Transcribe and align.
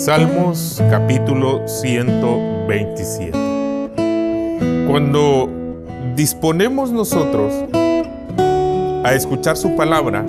Salmos 0.00 0.82
capítulo 0.88 1.68
127. 1.68 3.32
Cuando 4.88 5.50
disponemos 6.16 6.90
nosotros 6.90 7.52
a 9.04 9.12
escuchar 9.12 9.58
su 9.58 9.76
palabra, 9.76 10.24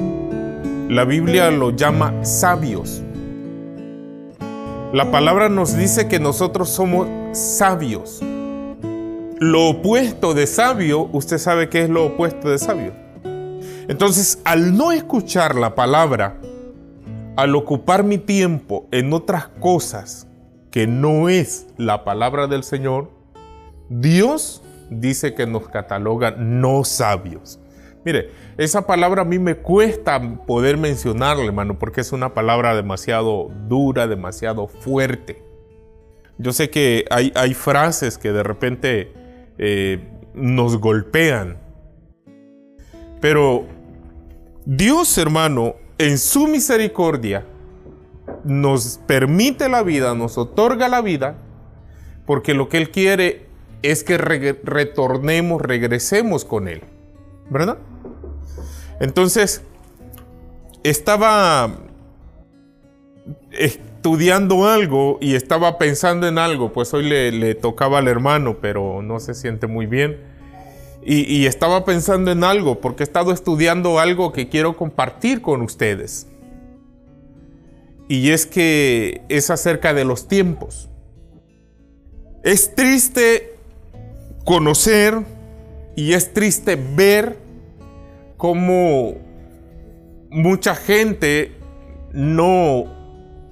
la 0.90 1.06
Biblia 1.06 1.52
lo 1.52 1.72
llama 1.72 2.14
sabios. 2.26 3.02
La 4.92 5.10
palabra 5.10 5.48
nos 5.48 5.78
dice 5.78 6.10
que 6.10 6.20
nosotros 6.20 6.68
somos 6.68 7.08
sabios. 7.32 8.20
Lo 9.40 9.70
opuesto 9.70 10.34
de 10.34 10.48
sabio, 10.48 11.08
usted 11.14 11.38
sabe 11.38 11.70
qué 11.70 11.84
es 11.84 11.90
lo 11.90 12.08
opuesto 12.08 12.50
de 12.50 12.58
sabio. 12.58 12.92
Entonces, 13.88 14.40
al 14.44 14.76
no 14.76 14.92
escuchar 14.92 15.56
la 15.56 15.76
palabra, 15.76 16.36
al 17.36 17.56
ocupar 17.56 18.04
mi 18.04 18.18
tiempo 18.18 18.88
en 18.92 19.14
otras 19.14 19.48
cosas 19.60 20.28
que 20.70 20.88
no 20.88 21.30
es 21.30 21.68
la 21.78 22.04
palabra 22.04 22.48
del 22.48 22.64
Señor, 22.64 23.12
Dios 23.90 24.64
dice 24.90 25.34
que 25.34 25.46
nos 25.48 25.68
cataloga 25.70 26.32
no 26.32 26.84
sabios. 26.84 27.60
Mire, 28.04 28.32
esa 28.58 28.88
palabra 28.88 29.22
a 29.22 29.26
mí 29.26 29.38
me 29.38 29.56
cuesta 29.56 30.20
poder 30.48 30.78
mencionarla, 30.78 31.46
hermano, 31.46 31.78
porque 31.78 32.02
es 32.02 32.12
una 32.12 32.34
palabra 32.34 32.76
demasiado 32.76 33.50
dura, 33.68 34.08
demasiado 34.08 34.68
fuerte. 34.68 35.44
Yo 36.38 36.52
sé 36.52 36.70
que 36.70 37.06
hay, 37.12 37.54
frases 37.54 38.18
que 38.18 38.32
de 38.32 38.42
repente 38.42 39.14
eh, 39.60 40.00
nos 40.34 40.78
golpean, 40.78 41.60
pero 43.20 43.68
Dios, 44.66 45.16
hermano, 45.20 45.76
en 46.02 46.18
su 46.18 46.48
misericordia, 46.48 47.46
nos 48.44 49.00
permite 49.06 49.70
la 49.70 49.84
vida, 49.84 50.16
nos 50.16 50.36
otorga 50.38 50.90
la 50.90 51.02
vida, 51.02 51.36
porque 52.26 52.56
lo 52.56 52.70
que 52.70 52.78
Él 52.78 52.90
quiere 52.90 53.46
es 53.84 54.04
que 54.04 54.18
retornemos, 54.18 55.62
regresemos 55.62 56.44
con 56.44 56.68
Él. 56.68 56.82
¿Verdad? 57.52 57.78
Entonces, 59.00 59.62
estaba 60.84 61.70
estudiando 63.52 64.68
algo 64.68 65.20
y 65.22 65.36
estaba 65.36 65.78
pensando 65.78 66.28
en 66.28 66.40
algo, 66.40 66.74
pues 66.74 66.96
hoy 66.96 67.04
le, 67.04 67.54
tocaba 67.54 68.00
al 68.00 68.08
hermano, 68.08 68.58
pero 68.60 69.04
no 69.04 69.20
se 69.20 69.36
siente 69.36 69.68
muy 69.68 69.86
bien. 69.86 70.31
Y, 71.04 71.48
estaba 71.48 71.84
pensando 71.84 72.32
en 72.32 72.44
algo, 72.44 72.80
porque 72.80 73.02
he 73.02 73.06
estado 73.06 73.32
estudiando 73.32 74.00
algo 74.00 74.32
que 74.32 74.50
quiero 74.50 74.78
compartir 74.78 75.42
con 75.42 75.62
ustedes. 75.62 76.28
Y 78.08 78.30
es 78.30 78.46
que 78.46 79.24
es 79.28 79.50
acerca 79.50 79.96
de 79.96 80.06
los 80.06 80.28
tiempos. 80.28 80.90
Es 82.44 82.76
triste 82.76 83.56
conocer 84.46 85.20
y 85.96 86.14
es 86.14 86.34
triste 86.34 86.76
ver 86.76 87.38
cómo 88.38 89.16
mucha 90.30 90.76
gente 90.76 91.54
no 92.14 92.86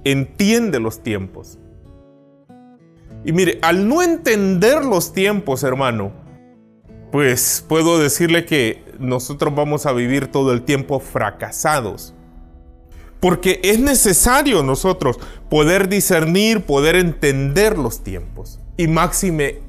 entiende 0.04 0.78
los 0.78 1.02
tiempos. 1.02 1.58
Y 3.24 3.32
mire, 3.32 3.58
al 3.62 3.88
no 3.88 4.02
entender 4.02 4.84
los 4.84 5.12
tiempos, 5.12 5.62
hermano, 5.62 6.12
pues 7.10 7.64
puedo 7.66 7.98
decirle 7.98 8.44
que 8.44 8.84
nosotros 8.98 9.54
vamos 9.54 9.86
a 9.86 9.92
vivir 9.92 10.28
todo 10.28 10.52
el 10.52 10.62
tiempo 10.62 11.00
fracasados. 11.00 12.14
Porque 13.18 13.60
es 13.62 13.78
necesario 13.78 14.62
nosotros 14.62 15.18
poder 15.50 15.88
discernir, 15.88 16.62
poder 16.62 16.96
entender 16.96 17.76
los 17.76 18.02
tiempos. 18.02 18.60
Y 18.76 18.86
máxime 18.86 19.60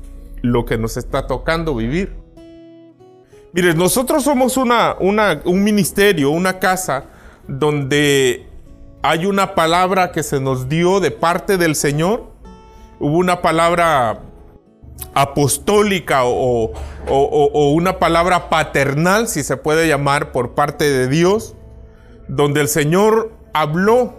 lo 0.41 0.66
que 0.66 0.78
nos 0.78 0.97
está 0.97 1.28
tocando 1.28 1.75
vivir. 1.75 2.16
Mire, 3.53 3.73
nosotros 3.73 4.23
somos 4.23 4.56
una, 4.56 4.96
un 5.00 5.63
ministerio, 5.63 6.31
una 6.31 6.59
casa 6.59 7.06
donde 7.47 8.47
hay 9.02 9.25
una 9.25 9.56
palabra 9.56 10.13
que 10.13 10.23
se 10.23 10.40
nos 10.40 10.69
dio 10.69 11.02
de 11.02 11.12
parte 11.12 11.58
del 11.58 11.75
Señor. 11.75 12.31
Hubo 13.00 13.18
una 13.18 13.41
palabra 13.41 14.22
apostólica 15.13 16.22
o, 16.25 16.73
una 17.73 18.00
palabra 18.00 18.50
paternal, 18.50 19.28
si 19.28 19.44
se 19.44 19.57
puede 19.57 19.88
llamar, 19.88 20.31
por 20.31 20.53
parte 20.53 20.89
de 20.89 21.07
Dios, 21.07 21.56
donde 22.28 22.62
el 22.62 22.67
Señor 22.67 23.34
habló 23.53 24.13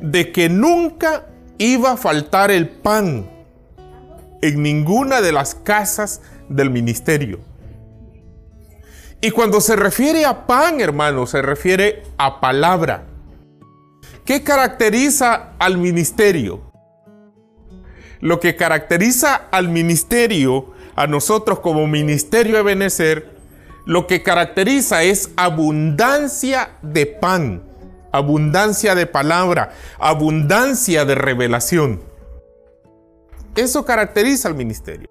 de 0.00 0.32
que 0.32 0.48
nunca 0.48 1.26
iba 1.58 1.92
a 1.92 1.96
faltar 1.96 2.50
el 2.50 2.68
pan 2.68 3.28
en 4.40 4.62
ninguna 4.62 5.20
de 5.20 5.32
las 5.32 5.54
casas 5.54 6.22
del 6.48 6.70
ministerio. 6.70 7.40
Y 9.20 9.30
cuando 9.32 9.60
se 9.60 9.76
refiere 9.76 10.24
a 10.24 10.46
pan, 10.46 10.80
hermano, 10.80 11.26
se 11.26 11.42
refiere 11.42 12.02
a 12.16 12.40
palabra. 12.40 13.04
¿Qué 14.24 14.42
caracteriza 14.42 15.52
al 15.58 15.76
ministerio? 15.76 16.69
Lo 18.20 18.40
que 18.40 18.56
caracteriza 18.56 19.48
al 19.50 19.68
ministerio, 19.68 20.72
a 20.94 21.06
nosotros 21.06 21.60
como 21.60 21.86
ministerio 21.86 22.56
de 22.56 22.62
Benecer, 22.62 23.30
lo 23.86 24.06
que 24.06 24.22
caracteriza 24.22 25.02
es 25.02 25.30
abundancia 25.36 26.72
de 26.82 27.06
pan, 27.06 27.62
abundancia 28.12 28.94
de 28.94 29.06
palabra, 29.06 29.72
abundancia 29.98 31.04
de 31.04 31.14
revelación. 31.14 32.00
Eso 33.56 33.84
caracteriza 33.84 34.48
al 34.48 34.54
ministerio. 34.54 35.08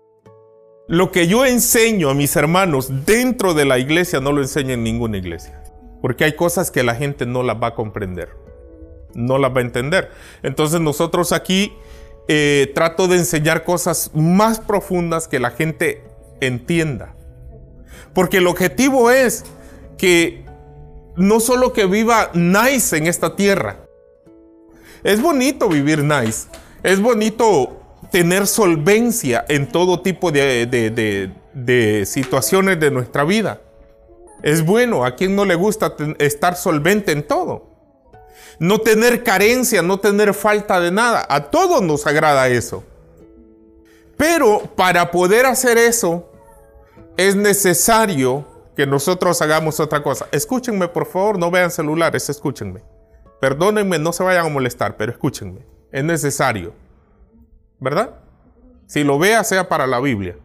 Lo 0.87 1.11
que 1.11 1.27
yo 1.27 1.45
enseño 1.45 2.09
a 2.09 2.13
mis 2.13 2.35
hermanos 2.35 3.05
dentro 3.05 3.53
de 3.53 3.65
la 3.65 3.79
iglesia 3.79 4.19
no 4.19 4.31
lo 4.31 4.41
enseño 4.41 4.73
en 4.73 4.83
ninguna 4.83 5.17
iglesia. 5.17 5.61
Porque 6.01 6.23
hay 6.23 6.35
cosas 6.35 6.71
que 6.71 6.83
la 6.83 6.95
gente 6.95 7.25
no 7.25 7.43
las 7.43 7.61
va 7.61 7.67
a 7.67 7.75
comprender. 7.75 8.29
No 9.13 9.37
las 9.37 9.51
va 9.51 9.57
a 9.57 9.61
entender. 9.61 10.09
Entonces 10.41 10.79
nosotros 10.79 11.31
aquí 11.31 11.73
eh, 12.31 12.71
trato 12.75 13.07
de 13.07 13.17
enseñar 13.17 13.63
cosas 13.63 14.11
más 14.13 14.59
profundas 14.59 15.27
que 15.27 15.39
la 15.39 15.49
gente 15.49 16.03
entienda. 16.41 17.15
Porque 18.13 18.37
el 18.37 18.45
objetivo 18.45 19.09
es 19.09 19.45
que 19.97 20.45
no 21.15 21.39
solo 21.39 21.73
que 21.73 21.87
viva 21.87 22.29
nice 22.35 22.95
en 22.95 23.07
esta 23.07 23.35
tierra. 23.35 23.77
Es 25.03 25.19
bonito 25.23 25.69
vivir 25.69 26.03
nice. 26.03 26.47
Es 26.83 27.01
bonito 27.01 27.81
tener 28.11 28.45
solvencia 28.45 29.43
en 29.49 29.67
todo 29.67 30.01
tipo 30.01 30.31
de, 30.31 30.67
de 31.51 32.05
situaciones 32.05 32.79
de 32.79 32.91
nuestra 32.91 33.23
vida. 33.23 33.59
Es 34.43 34.63
bueno, 34.63 35.03
a 35.03 35.15
quien 35.15 35.35
no 35.35 35.45
le 35.45 35.55
gusta 35.55 35.95
estar 36.19 36.55
solvente 36.55 37.11
en 37.11 37.23
todo 37.23 37.68
no 38.59 38.79
tener 38.79 39.23
carencia, 39.23 39.81
no 39.81 39.99
tener 39.99 40.33
falta 40.33 40.79
de 40.79 40.91
nada. 40.91 41.25
A 41.29 41.49
todos 41.49 41.81
nos 41.81 42.05
agrada 42.05 42.47
eso. 42.49 42.83
Pero 44.17 44.63
para 44.75 45.11
poder 45.11 45.45
hacer 45.45 45.77
eso, 45.77 46.29
es 47.15 47.35
necesario 47.35 48.45
que 48.75 48.85
nosotros 48.85 49.41
hagamos 49.41 49.79
otra 49.79 50.03
cosa. 50.03 50.27
Escúchenme, 50.31 50.87
por 50.87 51.05
favor, 51.05 51.39
no 51.39 51.49
vean 51.49 51.71
celulares, 51.71 52.29
escúchenme. 52.29 52.83
Perdónenme, 53.39 53.97
no 53.97 54.11
se 54.11 54.23
vayan 54.23 54.45
a 54.45 54.49
molestar, 54.49 54.97
pero 54.97 55.11
escúchenme. 55.11 55.65
Es 55.91 56.03
necesario. 56.03 56.73
¿Verdad? 57.79 58.15
Si 58.87 59.03
lo 59.03 59.17
vea, 59.17 59.43
sea 59.43 59.69
para 59.69 59.87
la 59.87 59.99
Biblia. 59.99 60.35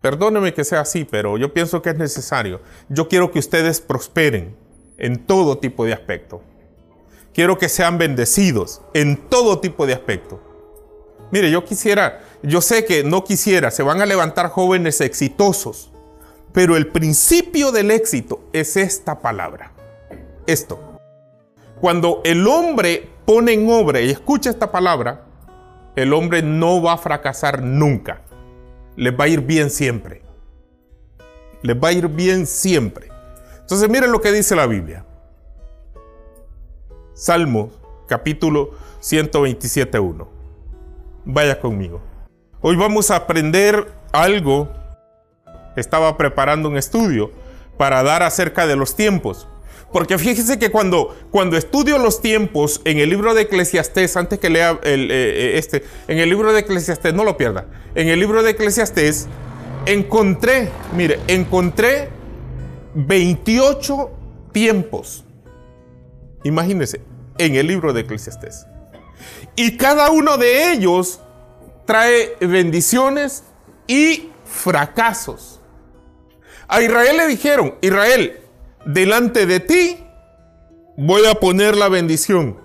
Perdónenme 0.00 0.54
que 0.54 0.64
sea 0.64 0.80
así, 0.80 1.04
pero 1.04 1.38
yo 1.38 1.52
pienso 1.52 1.82
que 1.82 1.90
es 1.90 1.98
necesario. 1.98 2.60
Yo 2.88 3.08
quiero 3.08 3.30
que 3.30 3.38
ustedes 3.38 3.80
prosperen 3.80 4.56
en 4.96 5.26
todo 5.26 5.58
tipo 5.58 5.84
de 5.84 5.92
aspecto. 5.92 6.42
Quiero 7.40 7.56
que 7.56 7.70
sean 7.70 7.96
bendecidos 7.96 8.82
en 8.92 9.16
todo 9.16 9.60
tipo 9.60 9.86
de 9.86 9.94
aspecto. 9.94 10.42
Mire, 11.30 11.50
yo 11.50 11.64
quisiera, 11.64 12.20
yo 12.42 12.60
sé 12.60 12.84
que 12.84 13.02
no 13.02 13.24
quisiera, 13.24 13.70
se 13.70 13.82
van 13.82 14.02
a 14.02 14.04
levantar 14.04 14.50
jóvenes 14.50 15.00
exitosos, 15.00 15.90
pero 16.52 16.76
el 16.76 16.88
principio 16.88 17.72
del 17.72 17.92
éxito 17.92 18.42
es 18.52 18.76
esta 18.76 19.20
palabra. 19.20 19.72
Esto. 20.46 20.98
Cuando 21.80 22.20
el 22.26 22.46
hombre 22.46 23.08
pone 23.24 23.54
en 23.54 23.70
obra 23.70 24.02
y 24.02 24.10
escucha 24.10 24.50
esta 24.50 24.70
palabra, 24.70 25.24
el 25.96 26.12
hombre 26.12 26.42
no 26.42 26.82
va 26.82 26.92
a 26.92 26.98
fracasar 26.98 27.62
nunca. 27.62 28.20
Les 28.96 29.18
va 29.18 29.24
a 29.24 29.28
ir 29.28 29.40
bien 29.40 29.70
siempre. 29.70 30.20
Les 31.62 31.74
va 31.74 31.88
a 31.88 31.92
ir 31.92 32.06
bien 32.06 32.46
siempre. 32.46 33.08
Entonces 33.60 33.88
miren 33.88 34.12
lo 34.12 34.20
que 34.20 34.30
dice 34.30 34.54
la 34.54 34.66
Biblia. 34.66 35.06
Salmos 37.20 37.68
capítulo 38.08 38.70
127.1. 39.02 40.26
Vaya 41.26 41.60
conmigo. 41.60 42.00
Hoy 42.62 42.76
vamos 42.76 43.10
a 43.10 43.16
aprender 43.16 43.92
algo. 44.10 44.70
Estaba 45.76 46.16
preparando 46.16 46.70
un 46.70 46.78
estudio 46.78 47.30
para 47.76 48.02
dar 48.02 48.22
acerca 48.22 48.66
de 48.66 48.74
los 48.74 48.96
tiempos. 48.96 49.46
Porque 49.92 50.16
fíjese 50.16 50.58
que 50.58 50.70
cuando, 50.70 51.14
cuando 51.30 51.58
estudio 51.58 51.98
los 51.98 52.22
tiempos 52.22 52.80
en 52.86 52.96
el 52.96 53.10
libro 53.10 53.34
de 53.34 53.42
Eclesiastés, 53.42 54.16
antes 54.16 54.38
que 54.38 54.48
lea 54.48 54.80
eh, 54.82 55.06
eh, 55.10 55.52
este, 55.58 55.84
en 56.08 56.20
el 56.20 56.30
libro 56.30 56.54
de 56.54 56.60
Eclesiastés, 56.60 57.12
no 57.12 57.24
lo 57.24 57.36
pierda, 57.36 57.66
en 57.94 58.08
el 58.08 58.18
libro 58.18 58.42
de 58.42 58.52
Eclesiastés 58.52 59.28
encontré, 59.84 60.70
mire, 60.96 61.20
encontré 61.28 62.08
28 62.94 64.10
tiempos. 64.52 65.26
Imagínense, 66.44 67.02
en 67.40 67.56
el 67.56 67.66
libro 67.66 67.92
de 67.92 68.02
Eclesiastés. 68.02 68.66
Y 69.56 69.76
cada 69.76 70.10
uno 70.10 70.36
de 70.36 70.72
ellos 70.72 71.20
trae 71.86 72.36
bendiciones 72.40 73.44
y 73.86 74.30
fracasos. 74.44 75.60
A 76.68 76.82
Israel 76.82 77.16
le 77.16 77.26
dijeron, 77.26 77.74
Israel, 77.80 78.40
delante 78.84 79.46
de 79.46 79.60
ti 79.60 80.04
voy 80.96 81.26
a 81.26 81.34
poner 81.34 81.76
la 81.76 81.88
bendición, 81.88 82.58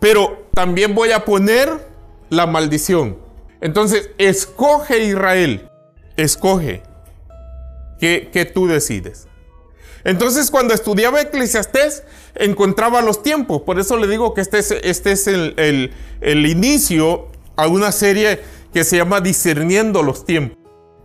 pero 0.00 0.46
también 0.52 0.94
voy 0.94 1.12
a 1.12 1.24
poner 1.24 1.88
la 2.30 2.46
maldición. 2.46 3.18
Entonces, 3.60 4.10
escoge 4.18 5.04
Israel, 5.04 5.70
escoge 6.16 6.82
que, 8.00 8.50
tú 8.52 8.66
decides. 8.66 9.28
Entonces, 10.04 10.50
cuando 10.50 10.74
estudiaba 10.74 11.20
Eclesiastés, 11.20 12.04
encontraba 12.34 13.00
los 13.00 13.22
tiempos. 13.22 13.62
Por 13.62 13.80
eso 13.80 13.96
le 13.96 14.06
digo 14.06 14.34
que 14.34 14.42
este 14.42 14.58
es, 14.58 14.70
este 14.70 15.12
es 15.12 15.26
el, 15.26 15.92
el 16.20 16.46
inicio 16.46 17.28
a 17.56 17.66
una 17.66 17.90
serie 17.90 18.40
que 18.72 18.84
se 18.84 18.98
llama 18.98 19.20
Discerniendo 19.20 20.02
los 20.02 20.24
tiempos. 20.26 20.58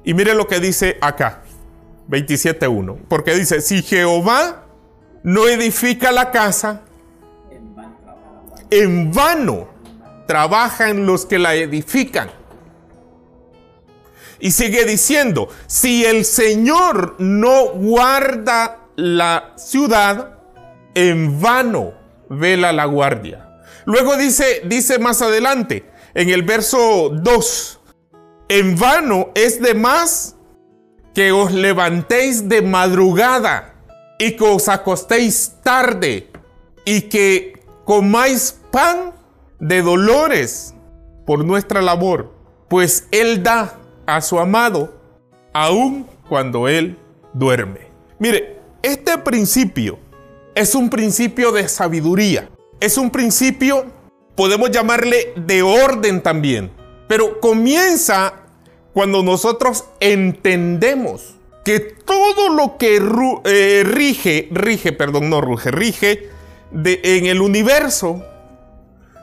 Y 0.03 0.13
mire 0.13 0.33
lo 0.33 0.47
que 0.47 0.59
dice 0.59 0.97
acá. 1.01 1.43
27.1. 2.09 2.97
Porque 3.07 3.35
dice, 3.35 3.61
si 3.61 3.83
Jehová 3.83 4.65
no 5.23 5.47
edifica 5.47 6.11
la 6.11 6.31
casa, 6.31 6.81
en 8.71 9.11
vano 9.11 9.69
trabajan 10.27 11.05
los 11.05 11.25
que 11.25 11.39
la 11.39 11.55
edifican. 11.55 12.31
Y 14.39 14.51
sigue 14.51 14.85
diciendo, 14.85 15.49
si 15.67 16.05
el 16.05 16.23
Señor 16.23 17.15
no 17.19 17.69
guarda 17.73 18.78
la 18.99 19.53
ciudad, 19.55 20.37
en 20.93 21.39
vano 21.41 21.93
vela 22.29 22.71
la 22.71 22.85
guardia. 22.85 23.61
Luego 23.85 24.17
dice, 24.17 24.61
dice 24.65 24.99
más 24.99 25.21
adelante, 25.21 25.89
en 26.13 26.29
el 26.29 26.43
verso 26.43 27.09
2, 27.09 27.79
en 28.49 28.77
vano 28.77 29.29
es 29.35 29.61
de 29.61 29.73
más 29.73 30.35
que 31.13 31.31
os 31.31 31.51
levantéis 31.51 32.49
de 32.49 32.61
madrugada 32.61 33.73
y 34.17 34.35
que 34.35 34.43
os 34.43 34.67
acostéis 34.67 35.55
tarde 35.63 36.29
y 36.85 37.03
que 37.03 37.63
comáis 37.85 38.59
pan 38.71 39.13
de 39.59 39.81
dolores 39.81 40.75
por 41.25 41.45
nuestra 41.45 41.81
labor, 41.81 42.33
pues 42.67 43.07
Él 43.11 43.43
da 43.43 43.77
a 44.05 44.21
su 44.21 44.39
amado 44.39 44.99
aun 45.53 46.07
cuando 46.27 46.67
Él 46.67 46.97
duerme. 47.33 47.87
Mire, 48.19 48.58
este 48.81 49.17
principio 49.17 49.99
es 50.55 50.75
un 50.75 50.89
principio 50.89 51.51
de 51.51 51.67
sabiduría, 51.67 52.49
es 52.79 52.97
un 52.97 53.09
principio, 53.09 53.85
podemos 54.35 54.71
llamarle 54.71 55.33
de 55.35 55.61
orden 55.61 56.21
también, 56.21 56.71
pero 57.07 57.39
comienza 57.39 58.33
cuando 58.93 59.23
nosotros 59.23 59.85
entendemos 59.99 61.35
que 61.63 61.79
todo 61.79 62.49
lo 62.49 62.77
que 62.77 62.99
eh, 63.45 63.83
rige, 63.85 64.47
rige, 64.51 64.91
perdón, 64.91 65.29
no 65.29 65.41
ruge, 65.41 65.71
rige 65.71 66.29
de, 66.71 66.99
en 67.03 67.25
el 67.25 67.41
universo, 67.41 68.23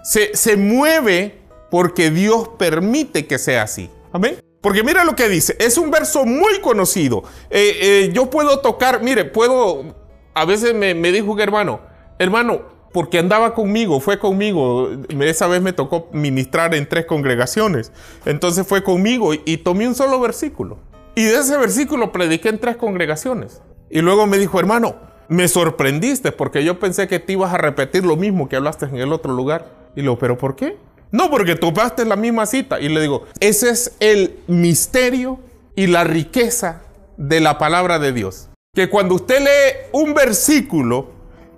se, 0.05 0.37
se 0.37 0.57
mueve 0.57 1.39
porque 1.71 2.11
Dios 2.11 2.49
permite 2.59 3.27
que 3.27 3.39
sea 3.39 3.63
así. 3.63 3.91
Amén. 4.13 4.46
Porque 4.61 4.83
mira 4.83 5.05
lo 5.05 5.15
que 5.15 5.29
dice, 5.29 5.57
es 5.61 5.79
un 5.79 5.91
verso 5.91 6.25
muy 6.25 6.61
conocido. 6.61 7.23
Eh, 7.51 7.79
eh, 7.81 8.11
yo 8.13 8.31
puedo 8.31 8.61
tocar, 8.61 9.03
mire, 9.03 9.25
puedo, 9.25 9.95
a 10.35 10.45
veces 10.45 10.75
me, 10.75 10.95
me 10.95 11.13
dijo 11.13 11.31
un 11.33 11.41
hermano, 11.41 11.81
hermano, 12.19 12.77
porque 12.97 13.19
andaba 13.19 13.53
conmigo, 13.53 14.01
fue 14.01 14.19
conmigo. 14.19 14.89
Esa 15.21 15.47
vez 15.49 15.61
me 15.61 15.75
tocó 15.75 16.09
ministrar 16.13 16.75
en 16.75 16.89
tres 16.89 17.05
congregaciones. 17.05 17.93
Entonces 18.25 18.67
fue 18.67 18.83
conmigo 18.83 19.35
y, 19.35 19.59
tomé 19.59 19.87
un 19.87 19.95
solo 19.95 20.19
versículo. 20.19 20.79
Y 21.15 21.25
de 21.25 21.37
ese 21.37 21.59
versículo 21.59 22.11
prediqué 22.11 22.49
en 22.49 22.59
tres 22.59 22.77
congregaciones. 22.77 23.61
Y 23.91 24.01
luego 24.01 24.27
me 24.27 24.39
dijo, 24.39 24.59
hermano, 24.59 24.97
me 25.29 25.47
sorprendiste 25.47 26.33
porque 26.33 26.65
yo 26.65 26.81
pensé 26.81 27.07
que 27.07 27.19
te 27.19 27.35
ibas 27.35 27.53
a 27.53 27.59
repetir 27.59 28.03
lo 28.03 28.17
mismo 28.17 28.49
que 28.49 28.57
hablaste 28.57 28.87
en 28.87 28.97
el 28.97 29.13
otro 29.13 29.35
lugar. 29.35 29.91
Y 29.95 30.01
lo, 30.01 30.19
¿pero 30.19 30.39
por 30.39 30.57
qué? 30.57 30.79
No, 31.11 31.31
porque 31.31 31.55
topaste 31.55 32.05
la 32.05 32.17
misma 32.17 32.47
cita. 32.47 32.81
Y 32.81 32.89
le 32.89 33.01
digo, 33.01 33.27
ese 33.41 33.71
es 33.71 33.93
el 34.01 34.39
misterio 34.47 35.41
y 35.75 35.87
la 35.87 36.05
riqueza 36.05 36.83
de 37.17 37.41
la 37.41 37.59
palabra 37.59 37.99
de 37.99 38.13
Dios. 38.13 38.49
Que 38.75 38.91
cuando 38.91 39.15
usted 39.15 39.41
lee 39.41 39.89
un 39.93 40.15
versículo, 40.15 41.17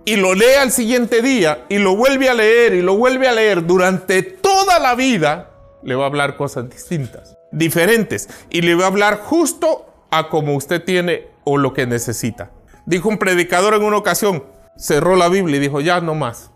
y 0.09 0.17
lo 0.17 0.35
lee 0.35 0.55
al 0.59 0.73
siguiente 0.73 1.21
día 1.21 1.67
y 1.69 1.77
lo 1.77 1.95
vuelve 1.95 2.31
a 2.31 2.35
leer 2.35 2.73
y 2.73 2.81
lo 2.81 2.97
vuelve 2.97 3.29
a 3.29 3.33
leer 3.33 3.67
durante 3.67 4.23
toda 4.23 4.79
la 4.79 4.95
vida, 4.95 5.51
le 5.83 5.97
va 5.97 6.05
a 6.05 6.06
hablar 6.06 6.39
cosas 6.39 6.71
distintas, 6.71 7.37
diferentes, 7.53 8.27
y 8.49 8.62
le 8.62 8.75
va 8.75 8.85
a 8.85 8.87
hablar 8.87 9.19
justo 9.19 9.85
a 10.11 10.31
como 10.31 10.56
usted 10.56 10.83
tiene 10.83 11.27
o 11.44 11.59
lo 11.59 11.75
que 11.75 11.87
necesita. 11.87 12.53
Dijo 12.87 13.11
un 13.11 13.19
predicador 13.19 13.75
en 13.75 13.83
una 13.83 13.99
ocasión, 13.99 14.44
cerró 14.79 15.15
la 15.15 15.29
Biblia 15.29 15.59
y 15.59 15.61
dijo, 15.61 15.83
ya 15.83 16.01
no 16.01 16.15
más, 16.15 16.53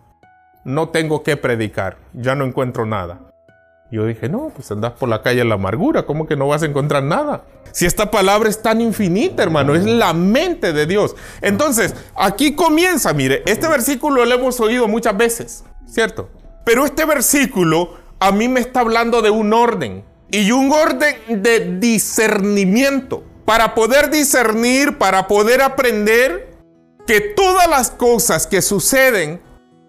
no 0.65 0.89
tengo 0.91 1.23
que 1.23 1.37
predicar, 1.37 1.97
ya 2.13 2.35
no 2.35 2.45
encuentro 2.45 2.87
nada. 2.87 3.21
Yo 3.91 4.07
dije, 4.07 4.29
no, 4.29 4.51
pues 4.55 4.71
andás 4.71 4.93
por 4.93 5.11
la 5.11 5.21
calle 5.21 5.43
en 5.43 5.51
la 5.51 5.57
amargura, 5.57 6.05
¿cómo 6.05 6.27
que 6.27 6.35
no 6.35 6.49
vas 6.49 6.63
a 6.63 6.67
encontrar 6.67 7.03
nada? 7.03 7.45
Si 7.73 7.85
esta 7.85 8.11
palabra 8.11 8.49
es 8.49 8.63
tan 8.63 8.81
infinita, 8.81 9.43
hermano, 9.43 9.75
es 9.75 9.85
la 9.85 10.15
mente 10.15 10.73
de 10.73 10.87
Dios. 10.87 11.15
Entonces, 11.43 11.95
aquí 12.15 12.55
comienza, 12.55 13.13
mire, 13.13 13.43
este 13.45 13.69
versículo 13.69 14.25
lo 14.25 14.35
hemos 14.35 14.61
oído 14.61 14.89
muchas 14.89 15.17
veces, 15.17 15.65
¿cierto? 15.87 16.31
Pero 16.65 16.87
este 16.87 17.05
versículo 17.05 17.95
a 18.19 18.33
mí 18.33 18.49
me 18.49 18.61
está 18.61 18.81
hablando 18.81 19.21
de 19.21 19.31
un 19.31 19.53
orden 19.53 20.05
y 20.31 20.53
un 20.53 20.73
orden 20.73 21.43
de 21.43 21.79
discernimiento. 21.79 23.25
Para 23.45 23.75
poder 23.75 24.09
discernir, 24.09 24.97
para 24.97 25.27
poder 25.27 25.61
aprender 25.61 26.57
que 27.07 27.21
todas 27.21 27.69
las 27.69 27.91
cosas 27.91 28.47
que 28.47 28.63
suceden 28.63 29.43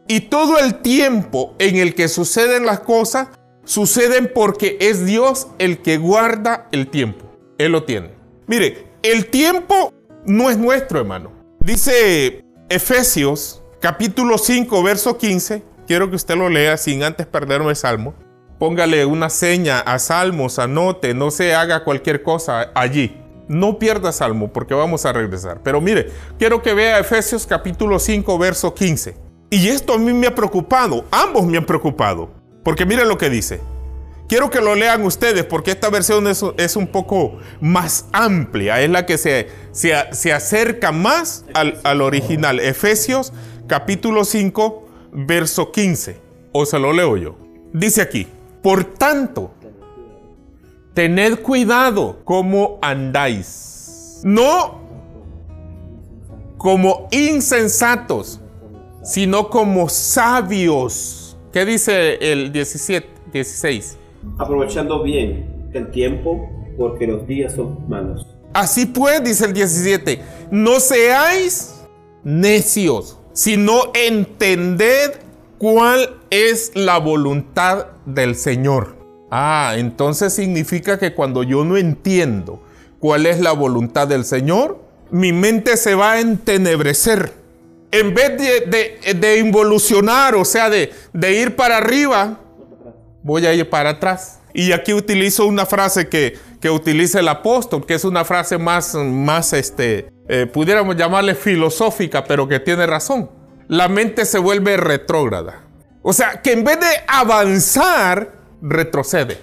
y 0.07 0.21
todo 0.21 0.59
el 0.59 0.75
tiempo 0.75 1.55
en 1.59 1.77
el 1.77 1.95
que 1.95 2.07
suceden 2.07 2.65
las 2.65 2.81
cosas 2.81 3.29
suceden 3.65 4.31
porque 4.33 4.77
es 4.81 5.05
Dios 5.05 5.47
el 5.59 5.81
que 5.81 5.97
guarda 5.97 6.67
el 6.71 6.87
tiempo. 6.89 7.25
Él 7.57 7.71
lo 7.71 7.83
tiene. 7.83 8.11
Mire, 8.47 8.87
el 9.03 9.27
tiempo 9.27 9.93
no 10.25 10.49
es 10.49 10.57
nuestro, 10.57 10.99
hermano. 10.99 11.31
Dice 11.59 12.43
Efesios 12.69 13.63
capítulo 13.79 14.37
5, 14.37 14.83
verso 14.83 15.17
15. 15.17 15.63
Quiero 15.87 16.09
que 16.09 16.15
usted 16.15 16.35
lo 16.35 16.49
lea 16.49 16.77
sin 16.77 17.03
antes 17.03 17.25
perderme 17.25 17.69
el 17.69 17.75
salmo. 17.75 18.13
Póngale 18.59 19.05
una 19.05 19.29
seña 19.29 19.79
a 19.79 19.99
salmos, 19.99 20.59
anote, 20.59 21.13
no 21.13 21.31
se 21.31 21.55
haga 21.55 21.83
cualquier 21.83 22.23
cosa 22.23 22.71
allí. 22.75 23.17
No 23.47 23.77
pierda 23.77 24.11
salmo 24.11 24.53
porque 24.53 24.73
vamos 24.73 25.05
a 25.05 25.11
regresar. 25.13 25.61
Pero 25.63 25.81
mire, 25.81 26.09
quiero 26.39 26.61
que 26.61 26.73
vea 26.73 26.99
Efesios 26.99 27.45
capítulo 27.45 27.99
5, 27.99 28.37
verso 28.37 28.73
15. 28.73 29.22
Y 29.53 29.67
esto 29.67 29.93
a 29.93 29.99
mí 29.99 30.11
me 30.13 30.25
ha 30.25 30.33
preocupado, 30.33 31.05
ambos 31.11 31.45
me 31.45 31.59
han 31.59 31.65
preocupado. 31.67 32.31
Porque 32.63 32.87
miren 32.87 33.07
lo 33.07 33.19
que 33.19 33.29
dice. 33.29 33.61
Quiero 34.27 34.49
que 34.49 34.59
lo 34.59 34.73
lean 34.73 35.03
ustedes 35.03 35.45
porque 35.45 35.69
esta 35.69 35.91
versión 35.91 36.25
es, 36.25 36.75
un 36.75 36.87
poco 36.87 37.37
más 37.61 38.07
amplia, 38.13 38.81
es 38.81 38.89
la 38.89 39.05
que 39.05 39.19
se, 39.19 39.49
se, 39.71 40.33
acerca 40.33 40.91
más 40.91 41.45
al, 41.53 41.79
al, 41.83 42.01
original. 42.01 42.59
Efesios 42.59 43.31
capítulo 43.67 44.25
5, 44.25 44.87
verso 45.11 45.71
15. 45.71 46.17
O 46.51 46.65
se 46.65 46.79
lo 46.79 46.91
leo 46.91 47.15
yo. 47.15 47.37
Dice 47.73 48.01
aquí, 48.01 48.27
por 48.63 48.83
tanto, 48.83 49.53
tened 50.95 51.41
cuidado 51.41 52.21
cómo 52.23 52.79
andáis. 52.81 54.21
No 54.23 54.81
como 56.57 57.07
insensatos, 57.11 58.39
sino 59.03 59.49
como 59.49 59.89
sabios 59.89 61.23
¿Qué 61.53 61.65
dice 61.65 62.31
el 62.31 62.51
17, 62.51 63.07
16? 63.31 63.97
Aprovechando 64.39 65.03
bien 65.03 65.69
el 65.71 65.91
tiempo, 65.91 66.49
porque 66.79 67.05
los 67.05 67.27
días 67.27 67.53
son 67.53 67.87
malos. 67.87 68.25
Así 68.53 68.87
pues, 68.87 69.23
dice 69.23 69.45
el 69.45 69.53
17, 69.53 70.19
no 70.49 70.79
seáis 70.79 71.75
necios, 72.23 73.19
sino 73.33 73.91
entended 73.93 75.11
cuál 75.59 76.09
es 76.31 76.71
la 76.73 76.97
voluntad 76.97 77.85
del 78.07 78.35
Señor. 78.35 78.95
Ah, 79.29 79.75
entonces 79.77 80.33
significa 80.33 80.97
que 80.97 81.13
cuando 81.13 81.43
yo 81.43 81.63
no 81.65 81.77
entiendo 81.77 82.63
cuál 82.97 83.27
es 83.27 83.39
la 83.39 83.51
voluntad 83.51 84.07
del 84.07 84.25
Señor, 84.25 84.79
mi 85.11 85.33
mente 85.33 85.77
se 85.77 85.93
va 85.93 86.13
a 86.13 86.19
entenebrecer 86.19 87.42
en 87.93 88.13
vez 88.15 88.31
de, 88.37 89.37
involucionar, 89.37 90.33
o 90.33 90.43
sea, 90.43 90.69
de, 90.69 90.91
de 91.13 91.33
ir 91.33 91.55
para 91.55 91.77
arriba, 91.77 92.39
voy 93.21 93.45
a 93.45 93.53
ir 93.53 93.69
para 93.69 93.91
atrás. 93.91 94.39
Y 94.51 94.71
aquí 94.71 94.93
utilizo 94.93 95.45
una 95.45 95.67
frase 95.67 96.09
que, 96.09 96.37
que 96.59 96.71
utiliza 96.71 97.19
el 97.19 97.27
apóstol, 97.27 97.85
que 97.85 97.93
es 97.93 98.03
una 98.03 98.25
frase 98.25 98.57
más, 98.57 98.95
más 98.95 99.53
este, 99.53 100.09
eh, 100.27 100.47
pudiéramos 100.51 100.95
llamarle 100.95 101.35
filosófica, 101.35 102.23
pero 102.23 102.47
que 102.47 102.59
tiene 102.59 102.87
razón. 102.87 103.29
La 103.67 103.87
mente 103.87 104.25
se 104.25 104.39
vuelve 104.39 104.75
retrógrada. 104.75 105.61
O 106.01 106.13
sea, 106.13 106.41
que 106.41 106.51
en 106.53 106.63
vez 106.63 106.79
de 106.79 106.87
avanzar, 107.07 108.33
retrocede. 108.61 109.37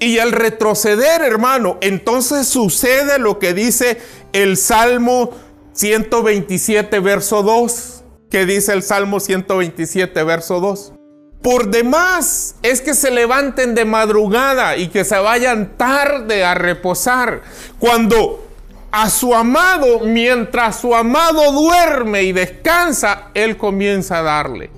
Y 0.00 0.18
al 0.20 0.32
retroceder, 0.32 1.20
hermano, 1.20 1.76
entonces 1.82 2.46
sucede 2.48 3.18
lo 3.18 3.38
que 3.38 3.52
dice 3.52 3.98
el 4.32 4.56
Salmo 4.56 5.32
127, 5.78 6.98
verso 6.98 7.44
2. 7.44 8.02
¿Qué 8.28 8.46
dice 8.46 8.72
el 8.72 8.82
Salmo 8.82 9.20
127, 9.20 10.24
verso 10.24 10.58
2? 10.58 10.92
Por 11.40 11.70
demás 11.70 12.56
es 12.64 12.80
que 12.80 12.94
se 12.94 13.12
levanten 13.12 13.76
de 13.76 13.84
madrugada 13.84 14.76
y 14.76 14.88
que 14.88 15.04
se 15.04 15.16
vayan 15.16 15.76
tarde 15.76 16.44
a 16.44 16.54
reposar. 16.54 17.42
Cuando 17.78 18.44
a 18.90 19.08
su 19.08 19.32
amado, 19.32 20.00
mientras 20.00 20.80
su 20.80 20.96
amado 20.96 21.52
duerme 21.52 22.24
y 22.24 22.32
descansa, 22.32 23.28
él 23.34 23.56
comienza 23.56 24.18
a 24.18 24.22
darle. 24.22 24.70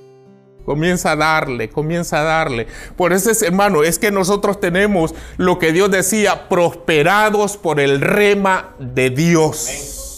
Comienza 0.65 1.13
a 1.13 1.15
darle, 1.15 1.71
comienza 1.71 2.21
a 2.21 2.23
darle. 2.23 2.67
Por 2.95 3.11
eso, 3.11 3.31
hermano, 3.43 3.81
es 3.81 3.97
que 3.97 4.11
nosotros 4.11 4.59
tenemos 4.59 5.15
lo 5.37 5.57
que 5.57 5.71
Dios 5.71 5.89
decía, 5.89 6.47
prosperados 6.47 7.57
por 7.57 7.79
el 7.79 8.01
rema 8.01 8.75
de 8.77 9.09
Dios. 9.09 10.10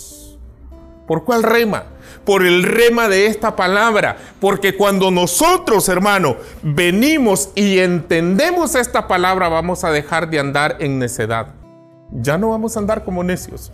¿Por 1.07 1.25
cuál 1.25 1.43
rema? 1.43 1.85
Por 2.25 2.45
el 2.45 2.63
rema 2.63 3.09
de 3.09 3.27
esta 3.27 3.55
palabra. 3.55 4.17
Porque 4.39 4.75
cuando 4.75 5.11
nosotros, 5.11 5.89
hermano, 5.89 6.37
venimos 6.61 7.49
y 7.55 7.79
entendemos 7.79 8.75
esta 8.75 9.07
palabra, 9.07 9.49
vamos 9.49 9.83
a 9.83 9.91
dejar 9.91 10.29
de 10.29 10.39
andar 10.39 10.77
en 10.79 10.99
necedad. 10.99 11.47
Ya 12.11 12.37
no 12.37 12.49
vamos 12.49 12.75
a 12.75 12.79
andar 12.79 13.03
como 13.03 13.23
necios. 13.23 13.71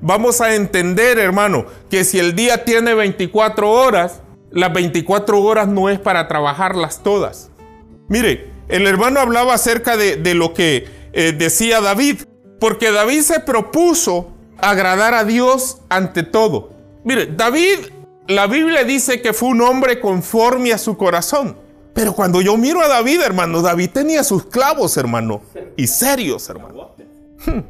Vamos 0.00 0.40
a 0.40 0.54
entender, 0.54 1.18
hermano, 1.18 1.66
que 1.90 2.04
si 2.04 2.18
el 2.18 2.34
día 2.34 2.64
tiene 2.64 2.94
24 2.94 3.70
horas, 3.70 4.22
las 4.50 4.72
24 4.72 5.40
horas 5.40 5.68
no 5.68 5.88
es 5.90 5.98
para 5.98 6.26
trabajarlas 6.28 7.02
todas. 7.02 7.50
Mire, 8.08 8.50
el 8.68 8.86
hermano 8.86 9.20
hablaba 9.20 9.54
acerca 9.54 9.96
de, 9.96 10.34
lo 10.34 10.54
que 10.54 10.86
eh, 11.12 11.32
decía 11.32 11.80
David, 11.80 12.22
porque 12.58 12.90
David 12.90 13.20
se 13.20 13.40
propuso 13.40 14.32
agradar 14.62 15.12
a 15.12 15.24
Dios 15.24 15.78
ante 15.90 16.22
todo. 16.22 16.70
Mire, 17.04 17.26
David, 17.26 17.78
la 18.28 18.46
Biblia 18.46 18.84
dice 18.84 19.20
que 19.20 19.34
fue 19.34 19.50
un 19.50 19.60
hombre 19.60 20.00
conforme 20.00 20.72
a 20.72 20.78
su 20.78 20.96
corazón. 20.96 21.56
Pero 21.92 22.14
cuando 22.14 22.40
yo 22.40 22.56
miro 22.56 22.80
a 22.80 22.88
David, 22.88 23.20
hermano, 23.20 23.60
David 23.60 23.90
tenía 23.92 24.24
sus 24.24 24.46
clavos, 24.46 24.96
hermano, 24.96 25.42
y 25.76 25.86
serios, 25.86 26.48
hermano. 26.48 26.92
Hmm, 27.44 27.60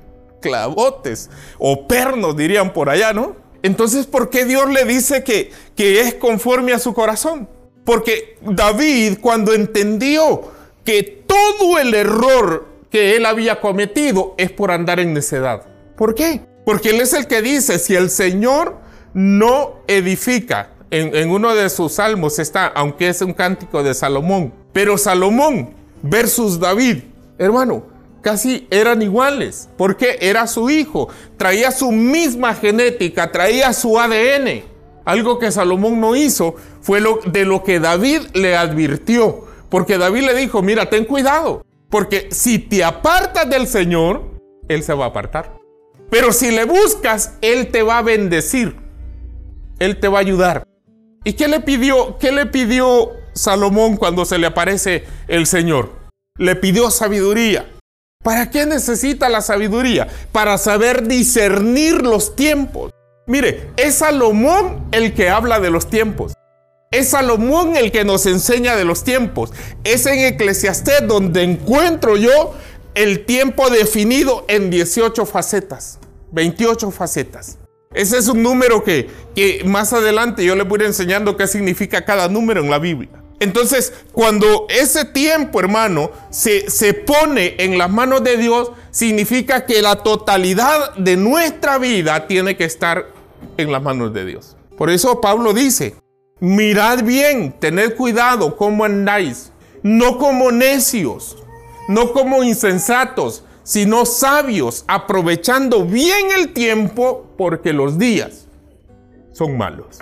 clavotes 0.40 1.28
o 1.58 1.88
pernos, 1.88 2.37
dirían 2.37 2.72
por 2.72 2.88
allá, 2.88 3.12
¿no? 3.12 3.34
Entonces, 3.62 4.06
¿por 4.06 4.30
qué 4.30 4.44
Dios 4.44 4.70
le 4.70 4.84
dice 4.84 5.25
que, 5.25 5.50
que 5.75 6.02
es 6.02 6.14
conforme 6.14 6.72
a 6.72 6.78
su 6.78 6.94
corazón? 6.94 7.49
Porque 7.84 8.38
David, 8.42 9.18
cuando 9.20 9.54
entendió 9.54 10.42
que 10.84 11.25
todo 11.26 11.78
el 11.78 11.94
error 11.94 12.68
que 12.90 13.16
él 13.16 13.25
había 13.25 13.61
cometido 13.61 14.34
es 14.37 14.50
por 14.52 14.70
andar 14.70 15.00
en 15.00 15.14
necedad. 15.14 15.66
¿Por 15.96 16.14
qué? 16.14 16.51
Porque 16.64 16.90
él 16.90 17.00
es 17.00 17.12
el 17.12 17.26
que 17.26 17.42
dice, 17.42 17.78
si 17.78 17.95
el 17.95 18.11
Señor 18.11 18.78
no 19.14 19.81
edifica, 19.88 20.71
en, 20.92 21.31
uno 21.31 21.54
de 21.54 21.71
sus 21.71 21.92
salmos 21.92 22.38
está, 22.38 22.66
aunque 22.66 23.09
es 23.09 23.23
un 23.23 23.33
cántico 23.33 23.83
de 23.83 23.95
Salomón, 23.95 24.52
pero 24.75 24.99
Salomón 24.99 25.71
versus 26.02 26.61
David, 26.61 26.99
hermano, 27.38 27.85
casi 28.21 28.66
eran 28.71 29.00
iguales, 29.00 29.71
porque 29.78 30.19
era 30.21 30.47
su 30.47 30.69
hijo, 30.69 31.09
traía 31.38 31.71
su 31.71 31.90
misma 31.90 32.54
genética, 32.54 33.33
traía 33.33 33.73
su 33.73 33.99
ADN. 33.99 34.64
Algo 35.04 35.38
que 35.38 35.50
Salomón 35.50 35.99
no 35.99 36.14
hizo 36.14 36.57
fue 36.83 37.02
de 37.25 37.45
lo 37.47 37.64
que 37.64 37.81
David 37.81 38.21
le 38.35 38.54
advirtió, 38.54 39.47
porque 39.71 39.97
David 39.97 40.26
le 40.26 40.35
dijo, 40.35 40.61
mira, 40.62 40.90
ten 40.90 41.07
cuidado, 41.07 41.64
porque 41.88 42.28
si 42.31 42.59
te 42.59 42.85
apartas 42.85 43.49
del 43.49 43.66
Señor, 43.66 44.23
Él 44.69 44.83
se 44.83 44.92
va 44.92 45.07
a 45.07 45.09
apartar. 45.09 45.62
Pero 46.12 46.31
si 46.35 46.50
le 46.50 46.64
buscas, 46.64 47.33
Él 47.40 47.69
te 47.69 47.83
va 47.83 47.97
a 47.97 48.02
bendecir, 48.02 48.76
Él 49.78 49.99
te 49.99 50.09
va 50.09 50.19
a 50.19 50.21
ayudar. 50.21 50.69
¿Y 51.25 51.33
qué 51.33 51.49
le 51.49 51.61
pidió, 51.61 52.19
qué 52.19 52.33
le 52.33 52.45
pidió 52.45 53.12
Salomón 53.33 53.97
cuando 53.97 54.26
se 54.26 54.37
le 54.37 54.47
aparece 54.47 55.04
el 55.26 55.47
Señor? 55.47 55.90
Le 56.37 56.54
pidió 56.54 56.90
sabiduría. 56.90 57.64
¿Para 58.23 58.50
qué 58.50 58.66
necesita 58.66 59.31
la 59.31 59.40
sabiduría? 59.40 60.07
Para 60.33 60.59
saber 60.59 61.09
discernir 61.09 62.02
los 62.02 62.37
tiempos. 62.37 62.92
Mire, 63.26 63.71
es 63.78 63.95
Salomón 63.95 64.87
el 64.92 65.14
que 65.14 65.31
habla 65.31 65.61
de 65.61 65.71
los 65.71 65.88
tiempos. 65.88 66.35
Es 66.90 67.09
Salomón 67.09 67.75
el 67.75 67.90
que 67.90 68.04
nos 68.04 68.26
enseña 68.26 68.76
de 68.76 68.85
los 68.85 69.02
tiempos. 69.02 69.50
Es 69.83 70.04
en 70.04 70.19
Eclesiastés 70.19 71.09
donde 71.09 71.42
encuentro 71.42 72.19
yo 72.19 72.52
el 72.95 73.25
tiempo 73.25 73.71
definido 73.71 74.45
en 74.49 74.71
18 74.71 75.25
facetas, 75.25 75.99
28 76.32 76.90
facetas. 76.90 77.58
Ese 77.94 78.18
es 78.18 78.28
un 78.28 78.42
número 78.42 78.82
que, 78.82 79.08
que 79.34 79.62
más 79.64 79.92
adelante 79.92 80.44
yo 80.44 80.54
les 80.56 80.66
voy 80.66 80.80
a 80.80 80.82
ir 80.82 80.88
enseñando 80.88 81.36
qué 81.36 81.46
significa 81.46 82.04
cada 82.04 82.28
número 82.28 82.60
en 82.60 82.70
la 82.70 82.78
Biblia. 82.78 83.10
Entonces, 83.38 83.92
cuando 84.12 84.66
ese 84.68 85.04
tiempo, 85.04 85.58
hermano, 85.60 86.12
se, 86.30 86.70
se 86.70 86.94
pone 86.94 87.56
en 87.58 87.76
las 87.76 87.90
manos 87.90 88.22
de 88.22 88.36
Dios, 88.36 88.70
significa 88.92 89.66
que 89.66 89.82
la 89.82 89.96
totalidad 89.96 90.94
de 90.94 91.16
nuestra 91.16 91.78
vida 91.78 92.26
tiene 92.28 92.56
que 92.56 92.64
estar 92.64 93.08
en 93.56 93.72
las 93.72 93.82
manos 93.82 94.14
de 94.14 94.24
Dios. 94.24 94.56
Por 94.78 94.90
eso 94.90 95.20
Pablo 95.20 95.52
dice, 95.52 95.96
mirad 96.38 97.02
bien, 97.02 97.52
tened 97.58 97.96
cuidado 97.96 98.56
cómo 98.56 98.84
andáis, 98.84 99.50
no 99.82 100.18
como 100.18 100.52
necios, 100.52 101.36
no 101.88 102.12
como 102.12 102.44
insensatos, 102.44 103.44
sino 103.62 104.04
sabios, 104.04 104.85
aprovechando 104.88 105.85
bien 105.85 106.26
el 106.38 106.52
tiempo 106.52 107.26
porque 107.37 107.73
los 107.73 107.99
días 107.99 108.49
son 109.33 109.57
malos. 109.57 110.00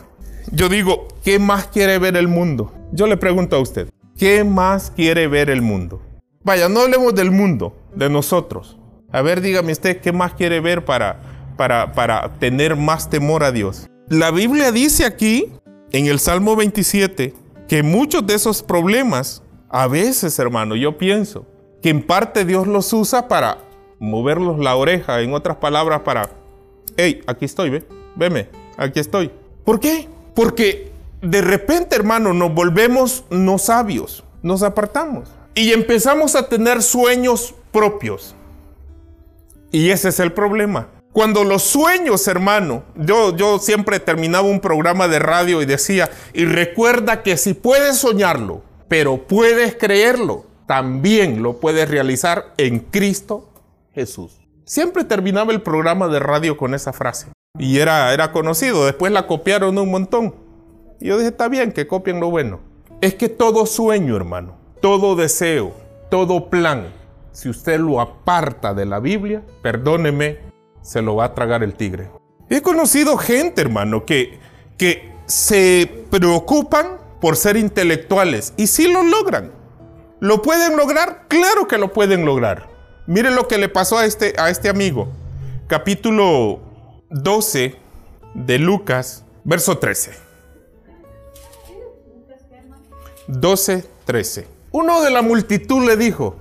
Yo 0.53 0.69
digo, 0.69 1.09
¿qué 1.23 1.39
más 1.39 1.67
quiere 1.67 1.99
ver 1.99 2.17
el 2.17 2.29
mundo? 2.29 2.73
Yo 2.93 3.07
le 3.07 3.17
pregunto 3.17 3.57
a 3.57 3.61
usted, 3.61 3.89
¿qué 4.19 4.45
más 4.45 4.91
quiere 4.91 5.29
ver 5.29 5.51
el 5.51 5.63
mundo? 5.63 6.03
Vaya, 6.43 6.69
no 6.69 6.81
hablemos 6.81 7.15
del 7.15 7.31
mundo, 7.31 7.77
de 7.95 8.09
nosotros. 8.09 8.79
A 9.13 9.23
ver, 9.23 9.41
dígame 9.41 9.73
usted, 9.73 10.01
¿qué 10.01 10.13
más 10.13 10.35
quiere 10.35 10.61
ver 10.61 10.85
para, 10.85 11.21
para, 11.57 11.93
para 11.93 12.39
tener 12.39 12.77
más 12.77 13.11
temor 13.11 13.45
a 13.45 13.53
Dios? 13.53 13.89
La 14.09 14.31
Biblia 14.31 14.73
dice 14.73 15.05
aquí, 15.05 15.53
en 15.93 16.07
el 16.07 16.19
Salmo 16.19 16.57
27, 16.57 17.35
que 17.69 17.83
muchos 17.83 18.27
de 18.27 18.35
esos 18.35 18.63
problemas, 18.63 19.43
a 19.69 19.87
veces, 19.87 20.39
hermano, 20.39 20.75
yo 20.75 20.99
pienso 20.99 21.47
que 21.83 21.91
en 21.91 22.03
parte 22.03 22.45
Dios 22.45 22.67
los 22.67 22.93
usa 22.93 23.29
para 23.29 23.59
moverlos 23.99 24.59
la 24.59 24.77
oreja, 24.77 25.21
en 25.21 25.35
otras 25.35 25.57
palabras, 25.57 26.01
para, 26.01 26.31
hey, 26.97 27.23
aquí 27.27 27.45
estoy, 27.45 27.71
ve, 27.71 27.85
veme, 28.17 28.49
aquí 28.77 29.01
estoy. 29.01 29.31
¿Por 29.65 29.81
qué? 29.81 30.09
Porque 30.35 30.91
de 31.23 31.43
repente, 31.43 31.97
hermano, 31.97 32.33
nos 32.33 32.53
volvemos 32.55 33.25
no 33.31 33.59
sabios, 33.59 34.25
nos 34.43 34.63
apartamos 34.63 35.29
y 35.55 35.73
empezamos 35.73 36.35
a 36.35 36.49
tener 36.49 36.83
sueños 36.83 37.55
propios. 37.73 38.35
Y 39.71 39.91
ese 39.91 40.09
es 40.09 40.21
el 40.21 40.33
problema. 40.33 40.89
Cuando 41.13 41.45
los 41.45 41.63
sueños, 41.63 42.27
hermano, 42.29 42.85
yo, 42.95 43.37
yo 43.37 43.59
siempre 43.59 43.99
terminaba 43.99 44.47
un 44.47 44.61
programa 44.61 45.09
de 45.09 45.19
radio 45.19 45.61
y 45.61 45.67
decía, 45.67 46.09
y 46.33 46.45
recuerda 46.45 47.23
que 47.23 47.37
si 47.37 47.53
puedes 47.53 47.99
soñarlo, 47.99 48.63
pero 48.89 49.27
puedes 49.27 49.75
creerlo, 49.75 50.47
también 50.71 51.43
lo 51.43 51.55
puedes 51.55 51.91
realizar 51.91 52.55
en 52.57 52.79
Cristo 52.79 53.49
Jesús. 53.93 54.41
Siempre 54.65 55.03
terminaba 55.03 55.53
el 55.53 55.63
programa 55.63 56.07
de 56.07 56.21
radio 56.21 56.57
con 56.57 56.75
esa 56.75 56.93
frase. 56.93 57.27
Y 57.59 57.79
era, 57.79 58.15
era 58.15 58.31
conocido, 58.31 58.85
después 58.85 59.11
la 59.11 59.27
copiaron 59.27 59.77
un 59.79 59.91
montón. 59.91 60.33
Y 61.01 61.09
yo 61.09 61.17
dije, 61.19 61.31
está 61.31 61.49
bien 61.49 61.73
que 61.73 61.89
copien 61.89 62.21
lo 62.21 62.31
bueno. 62.31 62.61
Es 63.01 63.17
que 63.17 63.29
todo 63.29 63.67
sueño, 63.67 64.15
hermano, 64.15 64.59
todo 64.81 65.17
deseo, 65.17 65.75
todo 66.09 66.51
plan, 66.51 66.93
si 67.33 67.49
usted 67.49 67.81
lo 67.81 68.01
aparta 68.01 68.73
de 68.73 68.87
la 68.87 69.01
Biblia, 69.01 69.43
perdóneme, 69.63 70.39
se 70.83 71.03
lo 71.03 71.17
va 71.17 71.25
a 71.25 71.35
tragar 71.35 71.65
el 71.65 71.75
tigre. 71.75 72.13
He 72.49 72.63
conocido 72.63 73.17
gente, 73.17 73.61
hermano, 73.61 74.05
que, 74.05 74.39
que 74.79 75.13
se 75.27 76.07
preocupan 76.13 76.99
por 77.21 77.35
ser 77.35 77.57
intelectuales 77.57 78.55
y 78.57 78.69
sí 78.69 78.87
lo 78.87 79.03
logran. 79.03 79.59
¿Lo 80.21 80.43
pueden 80.43 80.77
lograr? 80.77 81.25
Claro 81.29 81.67
que 81.67 81.79
lo 81.79 81.95
pueden 81.95 82.27
lograr. 82.27 82.69
Miren 83.07 83.35
lo 83.35 83.49
que 83.49 83.57
le 83.57 83.71
pasó 83.71 83.97
a 83.97 84.05
este, 84.05 84.35
a 84.39 84.51
este 84.51 84.69
amigo. 84.69 85.09
Capítulo 85.67 86.61
12 87.09 87.75
de 88.35 88.59
Lucas, 88.59 89.25
verso 89.45 89.79
13. 89.79 90.13
12, 93.29 93.85
13. 94.05 94.47
Uno 94.73 95.01
de 95.01 95.11
la 95.11 95.23
multitud 95.23 95.87
le 95.87 95.97
dijo, 95.97 96.37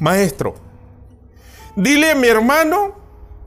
Maestro, 0.00 0.54
dile 1.76 2.10
a 2.10 2.14
mi 2.16 2.26
hermano 2.26 2.96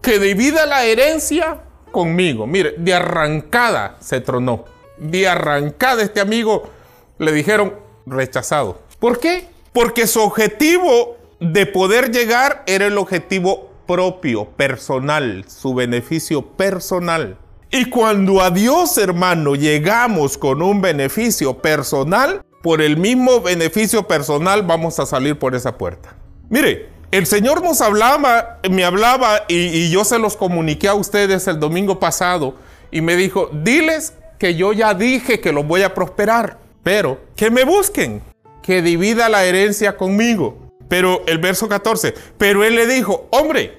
que 0.01 0.19
divida 0.19 0.65
la 0.65 0.85
herencia 0.85 1.63
conmigo. 1.91 2.47
Mire, 2.47 2.75
de 2.77 2.93
arrancada 2.93 3.97
se 3.99 4.21
tronó. 4.21 4.63
De 4.97 5.27
arrancada 5.27 6.01
este 6.01 6.21
amigo 6.21 6.69
le 7.17 7.33
dijeron 7.33 7.75
rechazado. 8.05 8.79
¿Por 8.99 9.19
qué? 9.19 9.54
Porque 9.75 10.07
su 10.07 10.21
objetivo 10.21 11.17
de 11.41 11.65
poder 11.65 12.09
llegar 12.09 12.63
era 12.65 12.85
el 12.85 12.97
objetivo 12.97 13.71
propio, 13.85 14.45
personal, 14.45 15.43
su 15.49 15.73
beneficio 15.73 16.43
personal. 16.43 17.37
Y 17.71 17.89
cuando 17.89 18.39
a 18.41 18.51
Dios, 18.51 18.97
hermano, 18.97 19.55
llegamos 19.55 20.37
con 20.37 20.61
un 20.61 20.79
beneficio 20.79 21.57
personal, 21.61 22.41
por 22.63 22.81
el 22.81 22.95
mismo 22.95 23.41
beneficio 23.41 24.07
personal 24.07 24.63
vamos 24.63 24.97
a 25.01 25.05
salir 25.05 25.37
por 25.37 25.55
esa 25.55 25.77
puerta. 25.77 26.15
Mire, 26.47 26.87
el 27.11 27.25
Señor 27.25 27.61
nos 27.61 27.81
hablaba, 27.81 28.61
me 28.71 28.85
hablaba 28.85 29.43
y, 29.49 29.89
yo 29.89 30.05
se 30.05 30.19
los 30.19 30.37
comuniqué 30.37 30.87
a 30.87 30.93
ustedes 30.93 31.49
el 31.49 31.59
domingo 31.59 31.99
pasado 31.99 32.55
y 32.91 33.01
me 33.01 33.17
dijo, 33.17 33.49
diles 33.51 34.13
que 34.39 34.55
yo 34.55 34.71
ya 34.71 34.93
dije 34.93 35.41
que 35.41 35.51
los 35.51 35.67
voy 35.67 35.81
a 35.81 35.93
prosperar, 35.93 36.59
pero 36.81 37.19
que 37.35 37.51
me 37.51 37.65
busquen, 37.65 38.21
que 38.65 38.81
divida 38.81 39.29
la 39.29 39.45
herencia 39.45 39.95
conmigo. 39.95 40.57
Pero 40.89 41.21
el 41.27 41.37
verso 41.37 41.69
14, 41.69 42.15
pero 42.37 42.63
él 42.63 42.75
le 42.75 42.87
dijo, 42.87 43.27
hombre, 43.31 43.77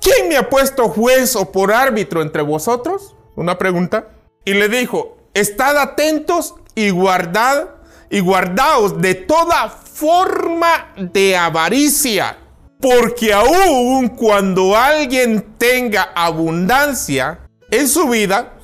¿quién 0.00 0.28
me 0.28 0.36
ha 0.36 0.48
puesto 0.48 0.88
juez 0.88 1.34
o 1.34 1.50
por 1.50 1.72
árbitro 1.72 2.22
entre 2.22 2.42
vosotros? 2.42 3.16
Una 3.34 3.58
pregunta. 3.58 4.10
Y 4.44 4.54
le 4.54 4.68
dijo, 4.68 5.18
estad 5.34 5.76
atentos 5.76 6.54
y 6.74 6.90
guardad 6.90 7.70
y 8.10 8.20
guardaos 8.20 9.00
de 9.00 9.14
toda 9.14 9.68
forma 9.68 10.92
de 10.96 11.36
avaricia, 11.36 12.38
porque 12.80 13.32
aun 13.32 14.08
cuando 14.08 14.76
alguien 14.76 15.54
tenga 15.58 16.12
abundancia 16.14 17.40
en 17.70 17.88
su 17.88 18.08
vida, 18.08 18.54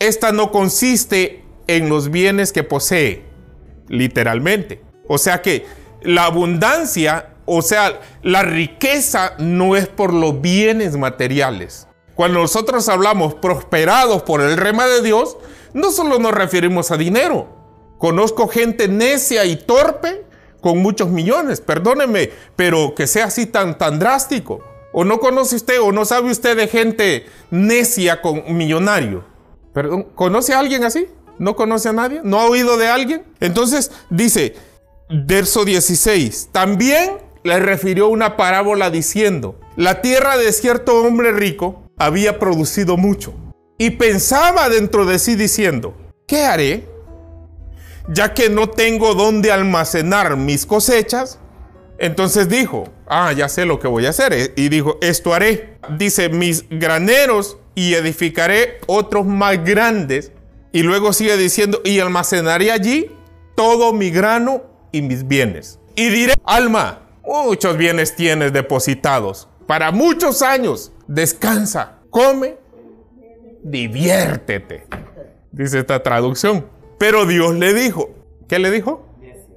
esta 0.00 0.32
no 0.32 0.50
consiste 0.50 1.44
en 1.66 1.88
los 1.88 2.10
bienes 2.10 2.52
que 2.52 2.64
posee, 2.64 3.24
literalmente. 3.88 4.83
O 5.06 5.18
sea 5.18 5.42
que 5.42 5.66
la 6.02 6.24
abundancia, 6.24 7.30
o 7.46 7.62
sea, 7.62 8.00
la 8.22 8.42
riqueza 8.42 9.34
no 9.38 9.76
es 9.76 9.88
por 9.88 10.12
los 10.12 10.40
bienes 10.40 10.96
materiales. 10.96 11.88
Cuando 12.14 12.40
nosotros 12.40 12.88
hablamos 12.88 13.34
prosperados 13.34 14.22
por 14.22 14.40
el 14.40 14.56
rema 14.56 14.86
de 14.86 15.02
Dios, 15.02 15.36
no 15.72 15.90
solo 15.90 16.18
nos 16.18 16.32
referimos 16.32 16.90
a 16.90 16.96
dinero. 16.96 17.48
Conozco 17.98 18.48
gente 18.48 18.86
necia 18.86 19.44
y 19.44 19.56
torpe 19.56 20.24
con 20.60 20.78
muchos 20.78 21.10
millones, 21.10 21.60
perdóneme, 21.60 22.30
pero 22.56 22.94
que 22.94 23.06
sea 23.06 23.26
así 23.26 23.46
tan, 23.46 23.76
tan 23.76 23.98
drástico. 23.98 24.60
O 24.92 25.04
no 25.04 25.18
conoce 25.18 25.56
usted 25.56 25.80
o 25.80 25.90
no 25.90 26.04
sabe 26.04 26.30
usted 26.30 26.56
de 26.56 26.68
gente 26.68 27.26
necia 27.50 28.22
con 28.22 28.44
millonario. 28.56 29.24
Perdón, 29.72 30.04
¿conoce 30.14 30.54
a 30.54 30.60
alguien 30.60 30.84
así? 30.84 31.08
¿No 31.38 31.56
conoce 31.56 31.88
a 31.88 31.92
nadie? 31.92 32.20
¿No 32.22 32.40
ha 32.40 32.46
oído 32.46 32.76
de 32.76 32.86
alguien? 32.86 33.24
Entonces 33.40 33.90
dice, 34.08 34.54
verso 35.08 35.64
16, 35.64 36.50
también 36.52 37.18
le 37.42 37.60
refirió 37.60 38.08
una 38.08 38.36
parábola 38.36 38.90
diciendo, 38.90 39.60
la 39.76 40.00
tierra 40.00 40.36
de 40.36 40.52
cierto 40.52 41.02
hombre 41.02 41.32
rico 41.32 41.90
había 41.98 42.38
producido 42.38 42.96
mucho 42.96 43.34
y 43.78 43.90
pensaba 43.90 44.68
dentro 44.68 45.04
de 45.04 45.18
sí 45.18 45.34
diciendo, 45.34 45.96
¿qué 46.26 46.44
haré? 46.44 46.88
Ya 48.08 48.34
que 48.34 48.48
no 48.50 48.70
tengo 48.70 49.14
dónde 49.14 49.50
almacenar 49.50 50.36
mis 50.36 50.66
cosechas. 50.66 51.38
Entonces 51.98 52.48
dijo, 52.48 52.84
ah, 53.06 53.32
ya 53.32 53.48
sé 53.48 53.66
lo 53.66 53.80
que 53.80 53.88
voy 53.88 54.06
a 54.06 54.10
hacer. 54.10 54.52
Y 54.56 54.68
dijo, 54.68 54.98
esto 55.00 55.32
haré. 55.32 55.78
Dice, 55.96 56.28
mis 56.28 56.66
graneros 56.68 57.58
y 57.74 57.94
edificaré 57.94 58.78
otros 58.86 59.26
más 59.26 59.64
grandes. 59.64 60.32
Y 60.72 60.82
luego 60.82 61.12
sigue 61.12 61.36
diciendo, 61.36 61.80
y 61.84 61.98
almacenaré 61.98 62.70
allí 62.70 63.10
todo 63.54 63.92
mi 63.92 64.10
grano 64.10 64.73
y 64.94 65.02
mis 65.02 65.26
bienes. 65.26 65.80
Y 65.96 66.08
diré, 66.08 66.34
alma, 66.44 67.00
muchos 67.24 67.76
bienes 67.76 68.14
tienes 68.14 68.52
depositados 68.52 69.48
para 69.66 69.90
muchos 69.90 70.40
años. 70.40 70.92
Descansa, 71.08 71.98
come, 72.10 72.56
diviértete. 73.64 74.86
Dice 75.50 75.80
esta 75.80 76.02
traducción. 76.02 76.66
Pero 76.96 77.26
Dios 77.26 77.54
le 77.56 77.74
dijo, 77.74 78.10
¿qué 78.48 78.60
le 78.60 78.70
dijo? 78.70 79.04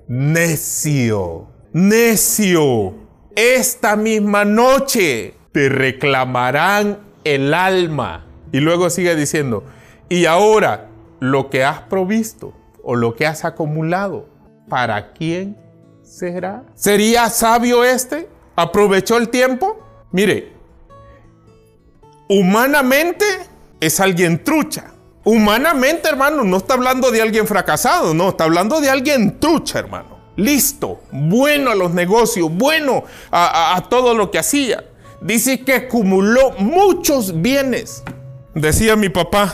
Necio, 0.08 1.50
necio. 1.72 2.96
Esta 3.36 3.96
misma 3.96 4.44
noche 4.44 5.36
te 5.52 5.70
reclamarán 5.70 6.98
el 7.24 7.54
alma. 7.54 8.26
Y 8.52 8.60
luego 8.60 8.90
sigue 8.90 9.16
diciendo, 9.16 9.64
y 10.10 10.26
ahora 10.26 10.90
lo 11.20 11.52
que 11.52 11.64
has 11.64 11.82
provisto 11.82 12.54
o 12.82 12.96
lo 12.96 13.16
que 13.16 13.28
has 13.28 13.46
acumulado, 13.46 14.30
¿para 14.70 15.14
quién 15.14 15.58
será? 16.04 16.64
¿Sería 16.76 17.30
sabio 17.30 17.84
este? 17.84 18.28
¿Aprovechó 18.56 19.18
el 19.18 19.30
tiempo? 19.30 19.78
Mire, 20.12 20.54
humanamente 22.28 23.26
es 23.80 24.00
alguien 24.00 24.44
trucha. 24.44 24.92
Humanamente, 25.24 26.08
hermano, 26.08 26.44
no 26.44 26.58
está 26.58 26.76
hablando 26.76 27.12
de 27.12 27.22
alguien 27.22 27.48
fracasado, 27.48 28.14
no, 28.14 28.30
está 28.30 28.46
hablando 28.46 28.80
de 28.80 28.90
alguien 28.90 29.40
trucha, 29.40 29.80
hermano. 29.80 30.18
Listo, 30.38 31.02
bueno 31.12 31.72
a 31.72 31.76
los 31.76 31.92
negocios, 31.92 32.50
bueno 32.50 33.04
a, 33.32 33.84
todo 33.90 34.14
lo 34.14 34.32
que 34.32 34.40
hacía. 34.40 34.86
Dice 35.20 35.62
que 35.66 35.74
acumuló 35.74 36.52
muchos 36.60 37.42
bienes. 37.42 38.04
Decía 38.54 38.96
mi 38.96 39.10
papá, 39.10 39.54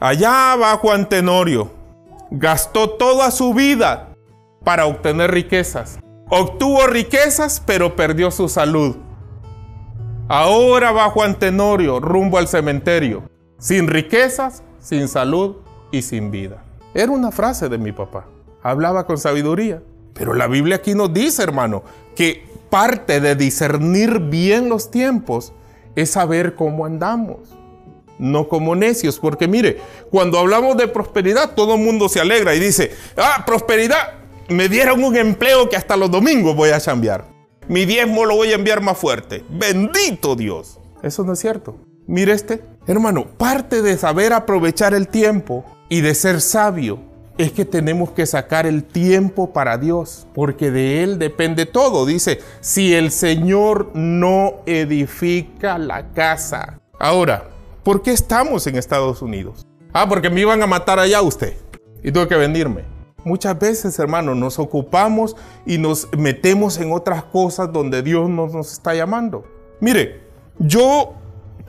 allá 0.00 0.56
va 0.56 0.76
Juan 0.78 1.08
Tenorio, 1.08 1.70
gastó 2.38 2.90
toda 2.90 3.30
su 3.30 3.54
vida 3.54 4.14
para 4.64 4.86
obtener 4.86 5.30
riquezas. 5.30 5.98
Obtuvo 6.30 6.86
riquezas, 6.86 7.62
pero 7.64 7.96
perdió 7.96 8.30
su 8.30 8.48
salud. 8.48 8.96
Ahora 10.28 10.90
va 10.92 11.10
Juan 11.10 11.38
Tenorio 11.38 12.00
rumbo 12.00 12.38
al 12.38 12.48
cementerio, 12.48 13.24
sin 13.58 13.88
riquezas, 13.88 14.62
sin 14.78 15.08
salud 15.08 15.56
y 15.90 16.02
sin 16.02 16.30
vida. 16.30 16.64
Era 16.94 17.12
una 17.12 17.30
frase 17.30 17.68
de 17.68 17.78
mi 17.78 17.92
papá. 17.92 18.26
Hablaba 18.62 19.06
con 19.06 19.18
sabiduría. 19.18 19.82
Pero 20.14 20.32
la 20.32 20.46
Biblia 20.46 20.76
aquí 20.76 20.94
nos 20.94 21.12
dice, 21.12 21.42
hermano, 21.42 21.82
que 22.14 22.46
parte 22.70 23.20
de 23.20 23.34
discernir 23.34 24.20
bien 24.20 24.68
los 24.68 24.90
tiempos 24.90 25.52
es 25.96 26.10
saber 26.10 26.54
cómo 26.54 26.86
andamos. 26.86 27.54
No 28.18 28.48
como 28.48 28.76
necios, 28.76 29.18
porque 29.18 29.48
mire, 29.48 29.78
cuando 30.10 30.38
hablamos 30.38 30.76
de 30.76 30.88
prosperidad, 30.88 31.54
todo 31.54 31.74
el 31.74 31.80
mundo 31.80 32.08
se 32.08 32.20
alegra 32.20 32.54
y 32.54 32.60
dice, 32.60 32.92
ah, 33.16 33.44
prosperidad, 33.46 34.14
me 34.48 34.68
dieron 34.68 35.02
un 35.02 35.16
empleo 35.16 35.68
que 35.68 35.76
hasta 35.76 35.96
los 35.96 36.10
domingos 36.10 36.54
voy 36.54 36.70
a 36.70 36.80
cambiar. 36.80 37.26
Mi 37.68 37.86
diezmo 37.86 38.24
lo 38.26 38.36
voy 38.36 38.52
a 38.52 38.56
enviar 38.56 38.82
más 38.82 38.98
fuerte. 38.98 39.42
Bendito 39.48 40.36
Dios. 40.36 40.78
Eso 41.02 41.24
no 41.24 41.32
es 41.32 41.38
cierto. 41.38 41.76
Mire 42.06 42.32
este. 42.32 42.62
Hermano, 42.86 43.26
parte 43.26 43.80
de 43.80 43.96
saber 43.96 44.34
aprovechar 44.34 44.92
el 44.92 45.08
tiempo 45.08 45.64
y 45.88 46.02
de 46.02 46.14
ser 46.14 46.42
sabio 46.42 47.00
es 47.38 47.52
que 47.52 47.64
tenemos 47.64 48.10
que 48.10 48.26
sacar 48.26 48.66
el 48.66 48.84
tiempo 48.84 49.52
para 49.52 49.78
Dios, 49.78 50.26
porque 50.34 50.70
de 50.70 51.02
Él 51.02 51.18
depende 51.18 51.66
todo. 51.66 52.06
Dice, 52.06 52.40
si 52.60 52.94
el 52.94 53.10
Señor 53.10 53.90
no 53.94 54.62
edifica 54.66 55.78
la 55.78 56.12
casa. 56.12 56.78
Ahora, 56.98 57.48
¿por 57.84 58.02
qué 58.02 58.10
estamos 58.10 58.66
en 58.66 58.76
Estados 58.76 59.22
Unidos? 59.22 59.66
Ah, 59.92 60.08
porque 60.08 60.30
me 60.30 60.40
iban 60.40 60.62
a 60.62 60.66
matar 60.66 60.98
allá 60.98 61.22
usted 61.22 61.54
y 62.02 62.10
tuve 62.10 62.26
que 62.26 62.36
venirme. 62.36 62.84
Muchas 63.24 63.58
veces, 63.58 63.98
hermano, 63.98 64.34
nos 64.34 64.58
ocupamos 64.58 65.36
y 65.64 65.78
nos 65.78 66.08
metemos 66.16 66.78
en 66.78 66.92
otras 66.92 67.24
cosas 67.24 67.72
donde 67.72 68.02
Dios 68.02 68.28
no 68.28 68.48
nos 68.48 68.72
está 68.72 68.94
llamando. 68.94 69.44
Mire, 69.80 70.20
yo 70.58 71.14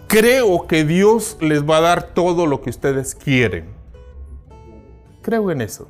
creo 0.08 0.67
que 0.67 0.84
Dios 0.84 1.38
les 1.39 1.63
va 1.63 1.78
a 1.78 1.82
dar 1.82 2.13
todo 2.13 2.45
lo 2.45 2.62
que 2.62 2.71
ustedes 2.71 3.15
quieren. 3.15 3.73
Creo 5.21 5.51
en 5.51 5.62
eso. 5.62 5.88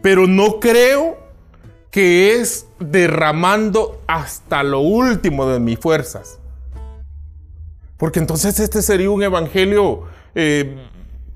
Pero 0.00 0.26
no 0.26 0.58
creo 0.58 1.18
que 1.90 2.40
es 2.40 2.66
derramando 2.80 4.00
hasta 4.06 4.62
lo 4.62 4.80
último 4.80 5.46
de 5.46 5.60
mis 5.60 5.78
fuerzas. 5.78 6.38
Porque 8.02 8.18
entonces 8.18 8.58
este 8.58 8.82
sería 8.82 9.10
un 9.10 9.22
evangelio 9.22 10.02
eh, 10.34 10.76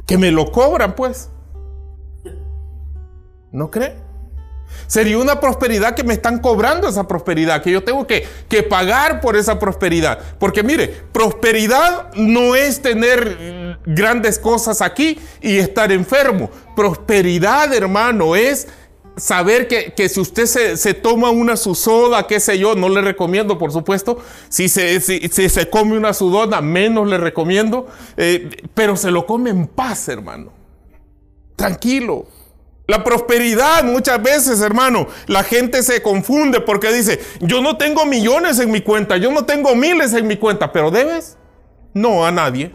que 0.04 0.18
me 0.18 0.32
lo 0.32 0.50
cobran, 0.50 0.96
pues. 0.96 1.30
¿No 3.52 3.70
cree? 3.70 3.94
Sería 4.88 5.16
una 5.18 5.38
prosperidad 5.38 5.94
que 5.94 6.02
me 6.02 6.12
están 6.12 6.40
cobrando 6.40 6.88
esa 6.88 7.06
prosperidad, 7.06 7.62
que 7.62 7.70
yo 7.70 7.84
tengo 7.84 8.04
que, 8.08 8.26
que, 8.48 8.64
pagar 8.64 9.20
por 9.20 9.36
esa 9.36 9.60
prosperidad. 9.60 10.18
Porque 10.40 10.64
mire, 10.64 10.88
prosperidad 11.12 12.12
no 12.14 12.56
es 12.56 12.82
tener 12.82 13.78
grandes 13.86 14.36
cosas 14.40 14.82
aquí 14.82 15.20
y 15.40 15.58
estar 15.58 15.92
enfermo. 15.92 16.50
Prosperidad, 16.74 17.72
hermano, 17.74 18.34
es 18.34 18.66
saber 19.16 19.66
que, 19.66 19.94
que 19.94 20.08
si 20.08 20.20
usted 20.20 20.46
se, 20.46 20.76
se, 20.76 20.94
toma 20.94 21.30
una 21.30 21.56
susoda, 21.56 22.26
qué 22.26 22.38
sé 22.38 22.58
yo, 22.58 22.74
no 22.74 22.88
le 22.88 23.00
recomiendo, 23.00 23.58
por 23.58 23.72
supuesto. 23.72 24.18
Si 24.48 24.68
se, 24.68 25.00
si 25.00 25.48
se 25.48 25.70
come 25.70 25.96
una 25.96 26.12
sudona, 26.12 26.60
menos 26.60 27.08
le 27.08 27.18
recomiendo. 27.18 27.86
Eh, 28.16 28.50
pero 28.74 28.96
se 28.96 29.10
lo 29.10 29.26
come 29.26 29.50
en 29.50 29.66
paz, 29.66 30.08
hermano. 30.08 30.52
Tranquilo. 31.56 32.26
La 32.86 33.02
prosperidad 33.02 33.82
muchas 33.82 34.22
veces, 34.22 34.60
hermano, 34.60 35.08
la 35.26 35.42
gente 35.42 35.82
se 35.82 36.02
confunde 36.02 36.60
porque 36.60 36.92
dice, 36.92 37.20
yo 37.40 37.60
no 37.60 37.76
tengo 37.76 38.06
millones 38.06 38.60
en 38.60 38.70
mi 38.70 38.80
cuenta, 38.80 39.16
yo 39.16 39.32
no 39.32 39.44
tengo 39.44 39.74
miles 39.74 40.12
en 40.12 40.28
mi 40.28 40.36
cuenta, 40.36 40.70
pero 40.72 40.92
debes. 40.92 41.36
No 41.94 42.24
a 42.24 42.30
nadie. 42.30 42.72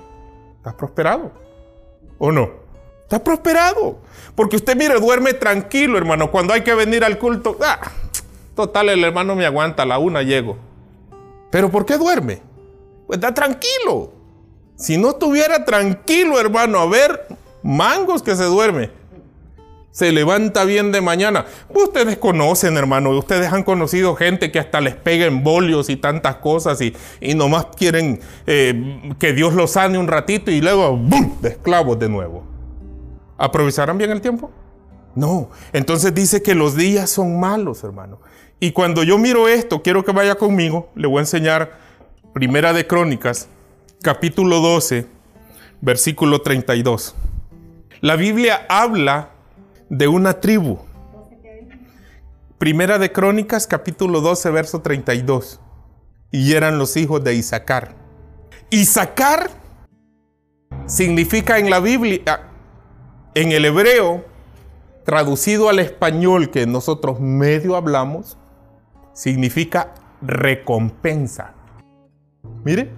¿Estás 0.57 0.73
prosperado? 0.73 1.31
¿O 2.17 2.31
no? 2.31 2.60
¿Estás 3.11 3.23
prosperado? 3.23 3.99
Porque 4.35 4.55
usted, 4.55 4.73
mire, 4.77 4.97
duerme 4.97 5.33
tranquilo, 5.33 5.97
hermano. 5.97 6.31
Cuando 6.31 6.53
hay 6.53 6.61
que 6.61 6.73
venir 6.73 7.03
al 7.03 7.19
culto, 7.19 7.57
ah, 7.61 7.91
total, 8.55 8.87
el 8.87 9.03
hermano 9.03 9.35
me 9.35 9.45
aguanta, 9.45 9.83
a 9.83 9.85
la 9.85 9.99
una 9.99 10.23
llego. 10.23 10.57
¿Pero 11.51 11.69
por 11.69 11.85
qué 11.85 11.97
duerme? 11.97 12.41
Pues 13.07 13.17
está 13.17 13.33
tranquilo. 13.33 14.13
Si 14.77 14.97
no 14.97 15.09
estuviera 15.09 15.65
tranquilo, 15.65 16.39
hermano, 16.39 16.79
a 16.79 16.85
ver, 16.85 17.27
mangos 17.61 18.23
que 18.23 18.33
se 18.33 18.45
duerme 18.45 19.01
se 19.91 20.13
levanta 20.13 20.63
bien 20.63 20.93
de 20.93 21.01
mañana. 21.01 21.47
Ustedes 21.67 22.17
conocen, 22.17 22.77
hermano, 22.77 23.09
ustedes 23.09 23.51
han 23.51 23.63
conocido 23.63 24.15
gente 24.15 24.49
que 24.49 24.59
hasta 24.59 24.79
les 24.79 24.95
pega 24.95 25.25
embolios 25.25 25.89
y 25.89 25.97
tantas 25.97 26.37
cosas 26.37 26.79
y, 26.79 26.95
y 27.19 27.35
nomás 27.35 27.65
quieren 27.75 28.21
eh, 28.47 29.11
que 29.19 29.33
Dios 29.33 29.53
los 29.53 29.71
sane 29.71 29.97
un 29.97 30.07
ratito 30.07 30.49
y 30.49 30.61
luego, 30.61 30.95
¡bum!, 30.95 31.41
de 31.41 31.49
esclavos 31.49 31.99
de 31.99 32.07
nuevo. 32.07 32.50
¿Aprovecharán 33.41 33.97
bien 33.97 34.11
el 34.11 34.21
tiempo? 34.21 34.51
No. 35.15 35.49
Entonces 35.73 36.13
dice 36.13 36.43
que 36.43 36.53
los 36.53 36.75
días 36.75 37.09
son 37.09 37.39
malos, 37.39 37.83
hermano. 37.83 38.19
Y 38.59 38.71
cuando 38.71 39.01
yo 39.01 39.17
miro 39.17 39.47
esto, 39.47 39.81
quiero 39.81 40.05
que 40.05 40.11
vaya 40.11 40.35
conmigo, 40.35 40.91
le 40.93 41.07
voy 41.07 41.17
a 41.17 41.21
enseñar 41.21 41.71
Primera 42.33 42.71
de 42.71 42.85
Crónicas, 42.85 43.49
capítulo 44.03 44.59
12, 44.59 45.07
versículo 45.81 46.41
32. 46.43 47.15
La 48.01 48.15
Biblia 48.15 48.63
habla 48.69 49.31
de 49.89 50.07
una 50.07 50.39
tribu. 50.39 50.77
Primera 52.59 52.99
de 52.99 53.11
Crónicas, 53.11 53.65
capítulo 53.65 54.21
12, 54.21 54.51
verso 54.51 54.81
32. 54.81 55.59
Y 56.29 56.53
eran 56.53 56.77
los 56.77 56.95
hijos 56.95 57.23
de 57.23 57.33
Isaacar. 57.33 57.95
Isaacar 58.69 59.49
significa 60.85 61.57
en 61.57 61.71
la 61.71 61.79
Biblia, 61.79 62.50
en 63.33 63.51
el 63.51 63.65
hebreo, 63.65 64.25
traducido 65.05 65.69
al 65.69 65.79
español 65.79 66.49
que 66.51 66.65
nosotros 66.65 67.19
medio 67.19 67.75
hablamos, 67.75 68.37
significa 69.13 69.93
recompensa. 70.21 71.53
Mire, 72.63 72.91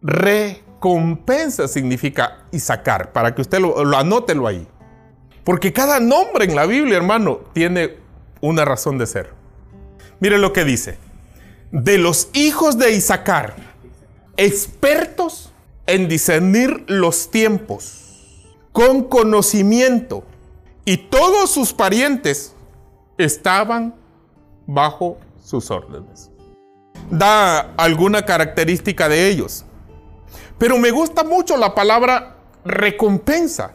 recompensa 0.00 1.68
significa 1.68 2.44
Isaacar, 2.52 3.12
para 3.12 3.34
que 3.34 3.42
usted 3.42 3.60
lo, 3.60 3.84
lo 3.84 3.96
anótelo 3.96 4.46
ahí. 4.46 4.66
Porque 5.44 5.72
cada 5.72 5.98
nombre 6.00 6.44
en 6.44 6.54
la 6.54 6.66
Biblia, 6.66 6.96
hermano, 6.96 7.40
tiene 7.52 7.96
una 8.40 8.64
razón 8.64 8.98
de 8.98 9.06
ser. 9.06 9.30
Mire 10.20 10.38
lo 10.38 10.52
que 10.52 10.64
dice. 10.64 10.98
De 11.72 11.98
los 11.98 12.28
hijos 12.32 12.78
de 12.78 12.92
Isaacar, 12.92 13.56
expertos 14.36 15.52
en 15.86 16.08
discernir 16.08 16.84
los 16.86 17.30
tiempos, 17.30 18.01
con 18.72 19.04
conocimiento, 19.04 20.24
y 20.84 20.96
todos 20.96 21.50
sus 21.50 21.72
parientes 21.72 22.54
estaban 23.18 23.94
bajo 24.66 25.18
sus 25.42 25.70
órdenes. 25.70 26.30
Da 27.10 27.72
alguna 27.76 28.24
característica 28.24 29.08
de 29.08 29.28
ellos. 29.28 29.64
Pero 30.58 30.78
me 30.78 30.90
gusta 30.90 31.24
mucho 31.24 31.56
la 31.56 31.74
palabra 31.74 32.36
recompensa. 32.64 33.74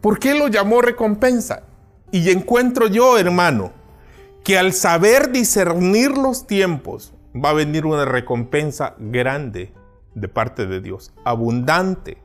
¿Por 0.00 0.18
qué 0.18 0.34
lo 0.34 0.48
llamó 0.48 0.82
recompensa? 0.82 1.62
Y 2.10 2.30
encuentro 2.30 2.88
yo, 2.88 3.18
hermano, 3.18 3.72
que 4.42 4.58
al 4.58 4.72
saber 4.72 5.30
discernir 5.32 6.16
los 6.16 6.46
tiempos 6.46 7.14
va 7.34 7.50
a 7.50 7.54
venir 7.54 7.86
una 7.86 8.04
recompensa 8.04 8.94
grande 8.98 9.72
de 10.14 10.28
parte 10.28 10.66
de 10.66 10.80
Dios, 10.80 11.12
abundante 11.24 12.18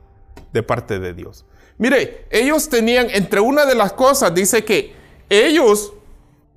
de 0.52 0.62
parte 0.62 0.98
de 0.98 1.14
Dios. 1.14 1.46
Mire, 1.80 2.26
ellos 2.30 2.68
tenían, 2.68 3.08
entre 3.08 3.40
una 3.40 3.64
de 3.64 3.74
las 3.74 3.94
cosas, 3.94 4.34
dice 4.34 4.62
que 4.66 4.92
ellos 5.30 5.94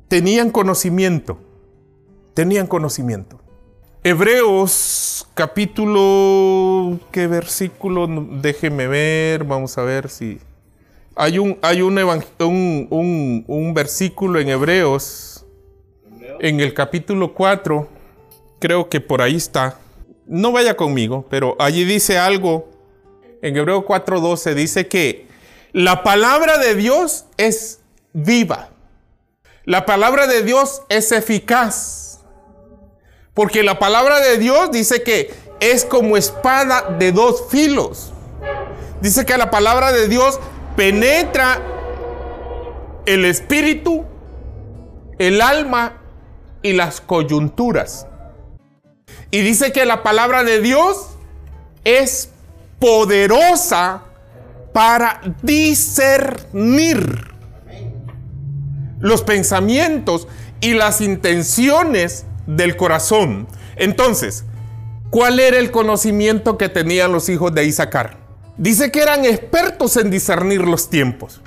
tenían 0.09 0.51
conocimiento, 0.51 1.39
tenían 2.33 2.67
conocimiento. 2.67 3.39
Hebreos 4.03 5.25
capítulo, 5.33 6.99
¿qué 7.09 7.27
versículo? 7.27 8.05
Déjeme 8.41 8.87
ver, 8.87 9.45
vamos 9.45 9.77
a 9.77 9.83
ver 9.83 10.09
si... 10.09 10.39
Hay 11.15 11.39
un, 11.39 11.57
hay 11.61 11.81
un, 11.81 13.45
un, 13.47 13.73
versículo 13.73 14.41
en 14.41 14.49
Hebreos, 14.49 15.45
en 16.41 16.59
el 16.59 16.73
capítulo 16.73 17.33
4, 17.33 17.87
creo 18.59 18.89
que 18.89 18.99
por 18.99 19.21
ahí 19.21 19.37
está. 19.37 19.79
No 20.25 20.51
vaya 20.51 20.75
conmigo, 20.75 21.25
pero 21.29 21.55
allí 21.59 21.85
dice 21.85 22.17
algo. 22.17 22.72
En 23.43 23.57
Hebreos 23.57 23.83
4:12 23.83 24.55
dice 24.55 24.87
que 24.87 25.27
la 25.73 26.01
palabra 26.01 26.57
de 26.57 26.75
Dios 26.75 27.25
es 27.35 27.81
viva. 28.13 28.69
La 29.65 29.85
palabra 29.85 30.27
de 30.27 30.43
Dios 30.43 30.81
es 30.87 31.11
eficaz. 31.11 32.21
Porque 33.33 33.61
la 33.61 33.79
palabra 33.79 34.21
de 34.21 34.37
Dios 34.37 34.71
dice 34.71 35.03
que 35.03 35.33
es 35.59 35.83
como 35.83 36.15
espada 36.15 36.95
de 36.97 37.11
dos 37.11 37.49
filos. 37.49 38.13
Dice 39.01 39.25
que 39.25 39.37
la 39.37 39.51
palabra 39.51 39.91
de 39.91 40.07
Dios 40.07 40.39
penetra 40.77 41.61
el 43.05 43.25
espíritu, 43.25 44.05
el 45.19 45.41
alma 45.41 46.01
y 46.61 46.71
las 46.71 47.01
coyunturas. 47.01 48.07
Y 49.31 49.41
dice 49.41 49.73
que 49.73 49.85
la 49.85 50.01
palabra 50.01 50.45
de 50.45 50.61
Dios 50.61 51.07
es 51.83 52.29
poderosa 52.83 54.03
para 54.73 55.21
discernir 55.41 57.29
los 58.99 59.21
pensamientos 59.21 60.27
y 60.59 60.73
las 60.73 60.99
intenciones 60.99 62.25
del 62.45 62.75
corazón. 62.75 63.47
Entonces, 63.77 64.43
¿cuál 65.11 65.39
era 65.39 65.59
el 65.59 65.71
conocimiento 65.71 66.57
que 66.57 66.67
tenían 66.67 67.13
los 67.13 67.29
hijos 67.29 67.55
de 67.55 67.63
Isaacar? 67.63 68.17
Dice 68.57 68.91
que 68.91 69.01
eran 69.01 69.23
expertos 69.23 69.95
en 69.95 70.11
discernir 70.11 70.63
los 70.63 70.89
tiempos. 70.89 71.39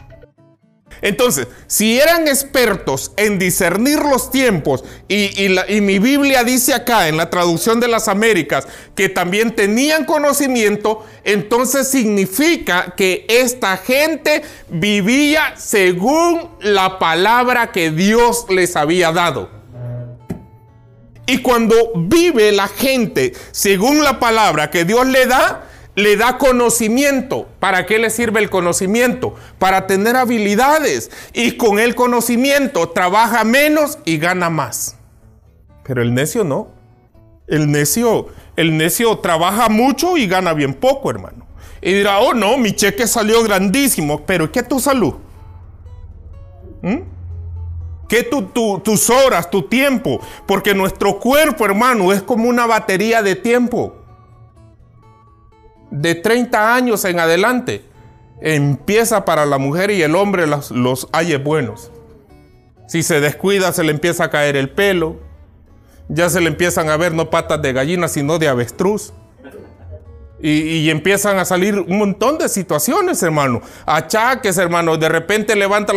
Entonces, 1.02 1.48
si 1.66 1.98
eran 2.00 2.28
expertos 2.28 3.12
en 3.16 3.38
discernir 3.38 3.98
los 3.98 4.30
tiempos, 4.30 4.84
y, 5.08 5.48
mi 5.80 5.98
Biblia 5.98 6.44
dice 6.44 6.74
acá 6.74 7.08
en 7.08 7.16
la 7.16 7.30
traducción 7.30 7.80
de 7.80 7.88
las 7.88 8.08
Américas 8.08 8.66
que 8.94 9.08
también 9.08 9.54
tenían 9.54 10.04
conocimiento, 10.04 11.04
entonces 11.24 11.88
significa 11.88 12.94
que 12.96 13.24
esta 13.28 13.76
gente 13.76 14.42
vivía 14.68 15.54
según 15.56 16.50
la 16.60 16.98
palabra 16.98 17.72
que 17.72 17.90
Dios 17.90 18.46
les 18.48 18.76
había 18.76 19.12
dado. 19.12 19.50
Y 21.26 21.38
cuando 21.38 21.74
vive 21.96 22.52
la 22.52 22.68
gente 22.68 23.32
según 23.50 24.04
la 24.04 24.20
palabra 24.20 24.70
que 24.70 24.84
Dios 24.84 25.06
le 25.06 25.26
da, 25.26 25.64
le 25.96 26.16
da 26.16 26.38
conocimiento. 26.38 27.48
¿Para 27.58 27.86
qué 27.86 27.98
le 27.98 28.10
sirve 28.10 28.38
el 28.38 28.50
conocimiento? 28.50 29.34
Para 29.58 29.88
tener 29.88 30.14
habilidades. 30.14 31.10
Y 31.32 31.52
con 31.52 31.80
el 31.80 31.96
conocimiento 31.96 32.90
trabaja 32.90 33.42
menos 33.42 33.98
y 34.04 34.18
gana 34.18 34.50
más. 34.50 34.96
Pero 35.82 36.02
el 36.02 36.14
necio 36.14 36.44
no. 36.44 36.68
El 37.48 37.70
necio, 37.72 38.28
el 38.56 38.76
necio 38.76 39.18
trabaja 39.18 39.68
mucho 39.68 40.16
y 40.16 40.26
gana 40.26 40.52
bien 40.52 40.74
poco, 40.74 41.10
hermano. 41.10 41.46
Y 41.80 41.92
dirá, 41.92 42.18
oh 42.20 42.34
no, 42.34 42.58
mi 42.58 42.72
cheque 42.72 43.06
salió 43.06 43.42
grandísimo. 43.42 44.26
Pero 44.26 44.52
¿qué 44.52 44.62
tu 44.62 44.78
salud? 44.78 45.14
¿Mm? 46.82 46.98
¿Qué 48.08 48.22
tus 48.22 49.10
horas, 49.10 49.50
tu 49.50 49.62
tiempo? 49.62 50.20
Porque 50.46 50.74
nuestro 50.74 51.18
cuerpo, 51.18 51.64
hermano, 51.64 52.12
es 52.12 52.22
como 52.22 52.48
una 52.48 52.66
batería 52.66 53.22
de 53.22 53.34
tiempo 53.34 54.05
de 55.96 56.14
30 56.14 56.74
años 56.74 57.04
en 57.06 57.18
adelante 57.18 57.82
empieza 58.40 59.24
para 59.24 59.46
la 59.46 59.56
mujer 59.56 59.90
y 59.90 60.02
el 60.02 60.14
hombre 60.14 60.46
los, 60.46 60.70
los 60.70 61.08
buenos. 61.42 61.90
Si 62.86 63.02
se 63.02 63.20
descuida 63.20 63.72
se 63.72 63.82
le 63.82 63.92
empieza 63.92 64.24
a 64.24 64.30
caer 64.30 64.56
el 64.56 64.68
pelo, 64.68 65.16
ya 66.08 66.28
se 66.28 66.40
le 66.40 66.48
empiezan 66.48 66.90
a 66.90 66.96
ver 66.96 67.14
no 67.14 67.30
patas 67.30 67.62
de 67.62 67.72
gallina 67.72 68.08
sino 68.08 68.38
de 68.38 68.48
avestruz. 68.48 69.12
Y, 70.38 70.90
empiezan 70.90 71.38
a 71.38 71.46
salir 71.46 71.80
un 71.80 71.98
montón 71.98 72.36
de 72.36 72.50
situaciones, 72.50 73.22
hermano. 73.22 73.62
Achaques, 73.86 74.58
hermano. 74.58 74.98
De 74.98 75.08
repente 75.08 75.56
levanta 75.56 75.94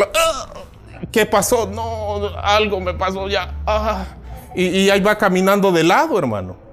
¿qué 1.11 1.25
pasó? 1.25 1.69
No, 1.69 2.25
algo 2.41 2.79
me 2.79 2.93
pasó 2.93 3.27
ya. 3.27 3.53
Ah. 3.67 4.05
Y, 4.55 4.65
y 4.65 4.89
ahí 4.89 5.01
va 5.01 5.17
caminando 5.17 5.73
de 5.73 5.83
lado, 5.83 6.17
hermano. 6.17 6.68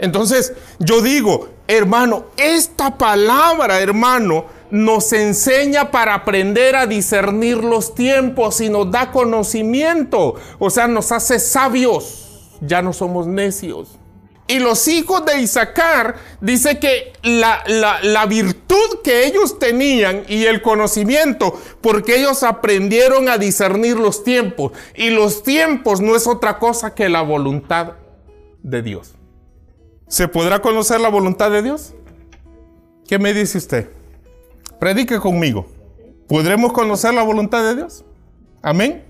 Entonces, 0.00 0.54
yo 0.78 1.02
digo, 1.02 1.48
hermano, 1.68 2.24
esta 2.36 2.96
palabra, 2.96 3.80
hermano, 3.80 4.46
nos 4.70 5.12
enseña 5.12 5.90
para 5.90 6.14
aprender 6.14 6.76
a 6.76 6.86
discernir 6.86 7.58
los 7.58 7.94
tiempos 7.94 8.60
y 8.60 8.70
nos 8.70 8.90
da 8.90 9.12
conocimiento. 9.12 10.34
O 10.58 10.70
sea, 10.70 10.88
nos 10.88 11.12
hace 11.12 11.38
sabios. 11.38 12.58
Ya 12.60 12.82
no 12.82 12.92
somos 12.92 13.26
necios. 13.26 13.98
Y 14.46 14.58
los 14.58 14.88
hijos 14.88 15.24
de 15.26 15.40
Isaacar 15.40 16.16
dice 16.40 16.80
que 16.80 17.12
la, 17.22 17.62
la, 18.02 18.26
virtud 18.26 18.98
que 19.04 19.24
ellos 19.24 19.60
tenían 19.60 20.24
y 20.26 20.46
el 20.46 20.60
conocimiento, 20.60 21.56
porque 21.80 22.18
ellos 22.18 22.42
aprendieron 22.42 23.28
a 23.28 23.38
discernir 23.38 23.96
los 23.96 24.24
tiempos. 24.24 24.72
Y 24.96 25.10
los 25.10 25.44
tiempos 25.44 26.00
no 26.00 26.16
es 26.16 26.26
otra 26.26 26.58
cosa 26.58 26.96
que 26.96 27.08
la 27.08 27.22
voluntad 27.22 27.92
de 28.64 28.82
Dios. 28.82 29.19
¿Se 30.10 30.26
podrá 30.26 30.60
conocer 30.60 31.00
la 31.00 31.08
voluntad 31.08 31.52
de 31.52 31.62
Dios? 31.62 31.94
¿Qué 33.06 33.20
me 33.20 33.32
dice 33.32 33.58
usted? 33.58 33.90
Predique 34.80 35.20
conmigo. 35.20 35.66
¿Podremos 36.26 36.72
conocer 36.72 37.14
la 37.14 37.22
voluntad 37.22 37.62
de 37.62 37.76
Dios? 37.76 38.04
Amén. 38.60 39.04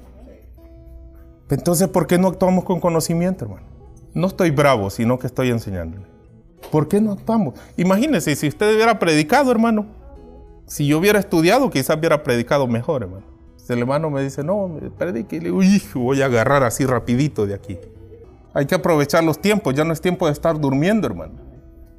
Entonces, 1.49 1.89
¿por 1.89 2.07
qué 2.07 2.19
no 2.19 2.29
actuamos 2.29 2.65
con 2.65 2.81
conocimiento, 2.81 3.47
hermano? 3.47 3.67
No 4.13 4.27
estoy 4.27 4.51
bravo, 4.51 4.91
sino 4.91 5.19
que 5.19 5.27
estoy 5.27 5.49
enseñándole. 5.49 6.05
¿Por 6.71 6.87
qué 6.87 7.01
no 7.01 7.13
actuamos? 7.13 7.55
Imagínese 7.79 8.37
si 8.37 8.49
usted 8.49 8.75
hubiera 8.75 8.99
predicado, 8.99 9.51
hermano. 9.51 9.87
Si 10.67 10.87
yo 10.87 10.99
hubiera 10.99 11.19
estudiado, 11.19 11.71
quizás 11.71 11.97
hubiera 11.97 12.23
predicado 12.23 12.67
mejor, 12.67 13.05
hermano. 13.05 13.25
Si 13.57 13.73
el 13.73 13.79
hermano 13.79 14.11
me 14.11 14.23
dice, 14.23 14.45
no, 14.45 14.79
predique, 14.99 15.37
y 15.37 15.41
le 15.41 15.51
digo, 15.51 15.63
voy 15.95 16.21
a 16.21 16.27
agarrar 16.27 16.63
así 16.63 16.85
rapidito 16.85 17.47
de 17.47 17.55
aquí. 17.55 17.79
Hay 18.53 18.67
que 18.67 18.75
aprovechar 18.75 19.23
los 19.23 19.41
tiempos, 19.41 19.75
ya 19.75 19.85
no 19.85 19.93
es 19.93 20.01
tiempo 20.01 20.27
de 20.27 20.33
estar 20.33 20.59
durmiendo, 20.59 21.07
hermano. 21.07 21.35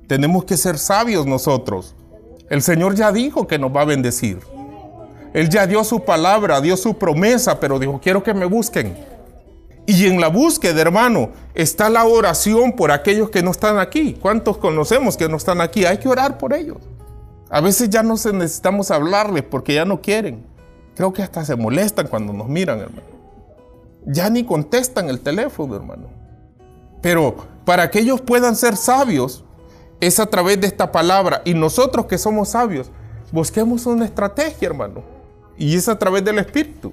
Tenemos 0.08 0.44
que 0.44 0.58
ser 0.58 0.78
sabios 0.78 1.26
nosotros. 1.26 1.96
El 2.50 2.62
Señor 2.62 2.96
ya 2.96 3.12
dijo 3.12 3.48
que 3.48 3.58
nos 3.58 3.74
va 3.74 3.82
a 3.82 3.86
bendecir. 3.86 4.40
Él 5.34 5.50
ya 5.50 5.66
dio 5.66 5.84
su 5.86 6.04
palabra, 6.04 6.60
dio 6.60 6.76
su 6.76 6.96
promesa, 6.96 7.60
pero 7.60 7.80
dijo, 7.80 8.02
quiero 8.04 8.22
que 8.22 8.34
me 8.34 8.46
busquen. 8.46 8.94
Y 9.86 10.06
en 10.06 10.20
la 10.20 10.28
búsqueda, 10.28 10.82
hermano, 10.82 11.30
está 11.54 11.90
la 11.90 12.04
oración 12.06 12.74
por 12.74 12.92
aquellos 12.92 13.30
que 13.30 13.42
no 13.42 13.52
están 13.52 13.80
aquí. 13.80 14.18
¿Cuántos 14.22 14.58
conocemos 14.58 15.16
que 15.16 15.30
no 15.30 15.38
están 15.38 15.62
aquí? 15.62 15.86
Hay 15.86 15.98
que 15.98 16.10
orar 16.10 16.38
por 16.38 16.54
ellos. 16.54 16.78
A 17.50 17.62
veces 17.62 17.90
ya 17.90 18.04
no 18.04 18.16
necesitamos 18.16 18.92
hablarles 18.92 19.44
porque 19.44 19.74
ya 19.76 19.86
no 19.86 20.02
quieren. 20.02 20.46
Creo 20.96 21.14
que 21.14 21.24
hasta 21.24 21.44
se 21.46 21.56
molestan 21.56 22.08
cuando 22.08 22.34
nos 22.34 22.48
miran, 22.48 22.80
hermano. 22.80 23.08
Ya 24.06 24.30
ni 24.30 24.44
contestan 24.44 25.10
el 25.10 25.22
teléfono, 25.22 25.76
hermano. 25.76 26.21
Pero 27.02 27.36
para 27.66 27.90
que 27.90 28.00
ellos 28.00 28.22
puedan 28.22 28.56
ser 28.56 28.76
sabios, 28.76 29.44
es 30.00 30.20
a 30.20 30.26
través 30.26 30.60
de 30.60 30.68
esta 30.68 30.92
palabra. 30.92 31.42
Y 31.46 31.54
nosotros 31.54 32.06
que 32.08 32.18
somos 32.18 32.50
sabios, 32.50 32.90
busquemos 33.32 33.86
una 33.86 34.06
estrategia, 34.06 34.68
hermano. 34.68 35.04
Y 35.58 35.76
es 35.76 35.88
a 35.88 35.98
través 35.98 36.24
del 36.24 36.40
Espíritu 36.40 36.92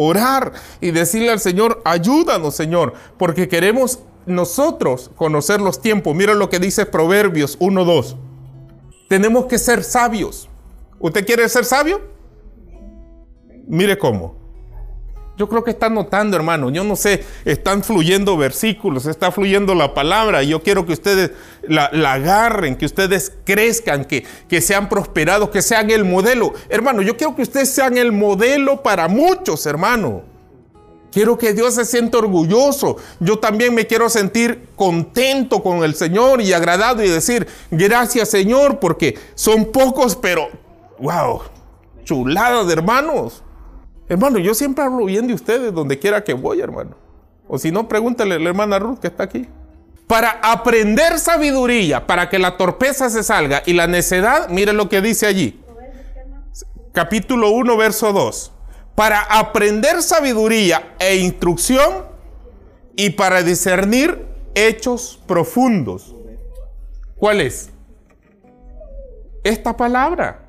orar 0.00 0.52
y 0.80 0.92
decirle 0.92 1.28
al 1.28 1.40
Señor, 1.40 1.82
ayúdanos 1.84 2.54
Señor, 2.54 2.94
porque 3.16 3.48
queremos 3.48 3.98
nosotros 4.26 5.10
conocer 5.16 5.60
los 5.60 5.82
tiempos. 5.82 6.14
Mira 6.14 6.34
lo 6.34 6.48
que 6.48 6.60
dice 6.60 6.86
Proverbios 6.86 7.58
1.2. 7.58 8.14
Tenemos 9.08 9.46
que 9.46 9.58
ser 9.58 9.82
sabios. 9.82 10.48
¿Usted 11.00 11.26
quiere 11.26 11.48
ser 11.48 11.64
sabio? 11.64 12.00
Mire 13.66 13.98
cómo. 13.98 14.37
Yo 15.38 15.48
creo 15.48 15.62
que 15.62 15.70
están 15.70 15.94
notando, 15.94 16.36
hermano. 16.36 16.68
Yo 16.68 16.82
no 16.82 16.96
sé, 16.96 17.24
están 17.44 17.84
fluyendo 17.84 18.36
versículos, 18.36 19.06
está 19.06 19.30
fluyendo 19.30 19.72
la 19.76 19.94
palabra. 19.94 20.42
Yo 20.42 20.64
quiero 20.64 20.84
que 20.84 20.92
ustedes 20.92 21.30
la, 21.62 21.84
agarren, 21.84 22.74
que 22.74 22.84
ustedes 22.84 23.32
crezcan, 23.44 24.04
que, 24.04 24.26
que 24.48 24.60
sean 24.60 24.88
prosperados, 24.88 25.50
que 25.50 25.62
sean 25.62 25.92
el 25.92 26.04
modelo. 26.04 26.54
Hermano, 26.68 27.02
yo 27.02 27.16
quiero 27.16 27.36
que 27.36 27.42
ustedes 27.42 27.70
sean 27.70 27.96
el 27.96 28.10
modelo 28.10 28.82
para 28.82 29.06
muchos, 29.06 29.64
hermano. 29.66 30.22
Quiero 31.12 31.38
que 31.38 31.54
Dios 31.54 31.76
se 31.76 31.84
sienta 31.84 32.18
orgulloso. 32.18 32.96
Yo 33.20 33.38
también 33.38 33.72
me 33.74 33.86
quiero 33.86 34.10
sentir 34.10 34.70
contento 34.74 35.62
con 35.62 35.84
el 35.84 35.94
Señor 35.94 36.40
y 36.40 36.52
agradado 36.52 37.04
y 37.04 37.08
decir, 37.08 37.46
gracias 37.70 38.28
Señor, 38.28 38.80
porque 38.80 39.16
son 39.36 39.66
pocos, 39.66 40.16
pero, 40.16 40.48
wow, 40.98 41.42
chulada 42.02 42.64
de 42.64 42.72
hermanos. 42.72 43.44
Hermano, 44.08 44.38
yo 44.38 44.54
siempre 44.54 44.84
hablo 44.84 45.04
bien 45.04 45.26
de 45.26 45.34
ustedes 45.34 45.72
donde 45.72 45.98
quiera 45.98 46.24
que 46.24 46.32
voy, 46.32 46.60
hermano. 46.60 46.96
O 47.46 47.58
si 47.58 47.70
no, 47.70 47.88
pregúntale 47.88 48.36
a 48.36 48.38
la 48.38 48.48
hermana 48.48 48.78
Ruth 48.78 48.98
que 48.98 49.08
está 49.08 49.24
aquí. 49.24 49.46
Para 50.06 50.40
aprender 50.42 51.18
sabiduría, 51.18 52.06
para 52.06 52.30
que 52.30 52.38
la 52.38 52.56
torpeza 52.56 53.10
se 53.10 53.22
salga 53.22 53.62
y 53.66 53.74
la 53.74 53.86
necedad, 53.86 54.48
mire 54.48 54.72
lo 54.72 54.88
que 54.88 55.02
dice 55.02 55.26
allí. 55.26 55.62
Capítulo 56.92 57.50
1, 57.50 57.76
verso 57.76 58.12
2. 58.12 58.52
Para 58.94 59.20
aprender 59.20 60.02
sabiduría 60.02 60.94
e 60.98 61.16
instrucción 61.16 62.06
y 62.96 63.10
para 63.10 63.42
discernir 63.42 64.26
hechos 64.54 65.20
profundos. 65.26 66.16
¿Cuál 67.16 67.42
es? 67.42 67.70
Esta 69.44 69.76
palabra. 69.76 70.47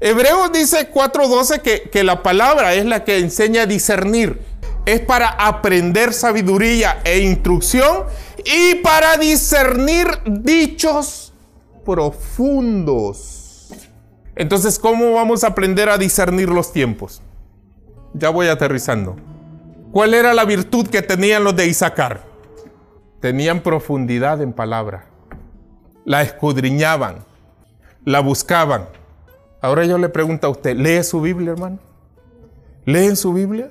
Hebreos 0.00 0.50
dice 0.50 0.90
4.12 0.90 1.60
que, 1.60 1.90
que 1.90 2.04
la 2.04 2.22
palabra 2.22 2.72
es 2.74 2.86
la 2.86 3.04
que 3.04 3.18
enseña 3.18 3.62
a 3.62 3.66
discernir. 3.66 4.40
Es 4.86 5.00
para 5.00 5.28
aprender 5.28 6.14
sabiduría 6.14 7.02
e 7.04 7.20
instrucción 7.20 8.04
y 8.44 8.76
para 8.76 9.18
discernir 9.18 10.06
dichos 10.24 11.34
profundos. 11.84 13.68
Entonces, 14.34 14.78
¿cómo 14.78 15.12
vamos 15.12 15.44
a 15.44 15.48
aprender 15.48 15.90
a 15.90 15.98
discernir 15.98 16.48
los 16.48 16.72
tiempos? 16.72 17.20
Ya 18.14 18.30
voy 18.30 18.48
aterrizando. 18.48 19.16
¿Cuál 19.92 20.14
era 20.14 20.32
la 20.32 20.46
virtud 20.46 20.86
que 20.86 21.02
tenían 21.02 21.44
los 21.44 21.54
de 21.54 21.66
Isaacar? 21.66 22.22
Tenían 23.20 23.60
profundidad 23.60 24.40
en 24.40 24.54
palabra. 24.54 25.10
La 26.06 26.22
escudriñaban, 26.22 27.26
la 28.06 28.20
buscaban 28.20 28.99
Ahora 29.60 29.84
yo 29.84 29.98
le 29.98 30.08
pregunto 30.08 30.46
a 30.46 30.50
usted, 30.50 30.76
¿lee 30.76 31.02
su 31.02 31.20
Biblia, 31.20 31.52
hermano? 31.52 31.78
¿Leen 32.86 33.16
su 33.16 33.32
Biblia? 33.32 33.70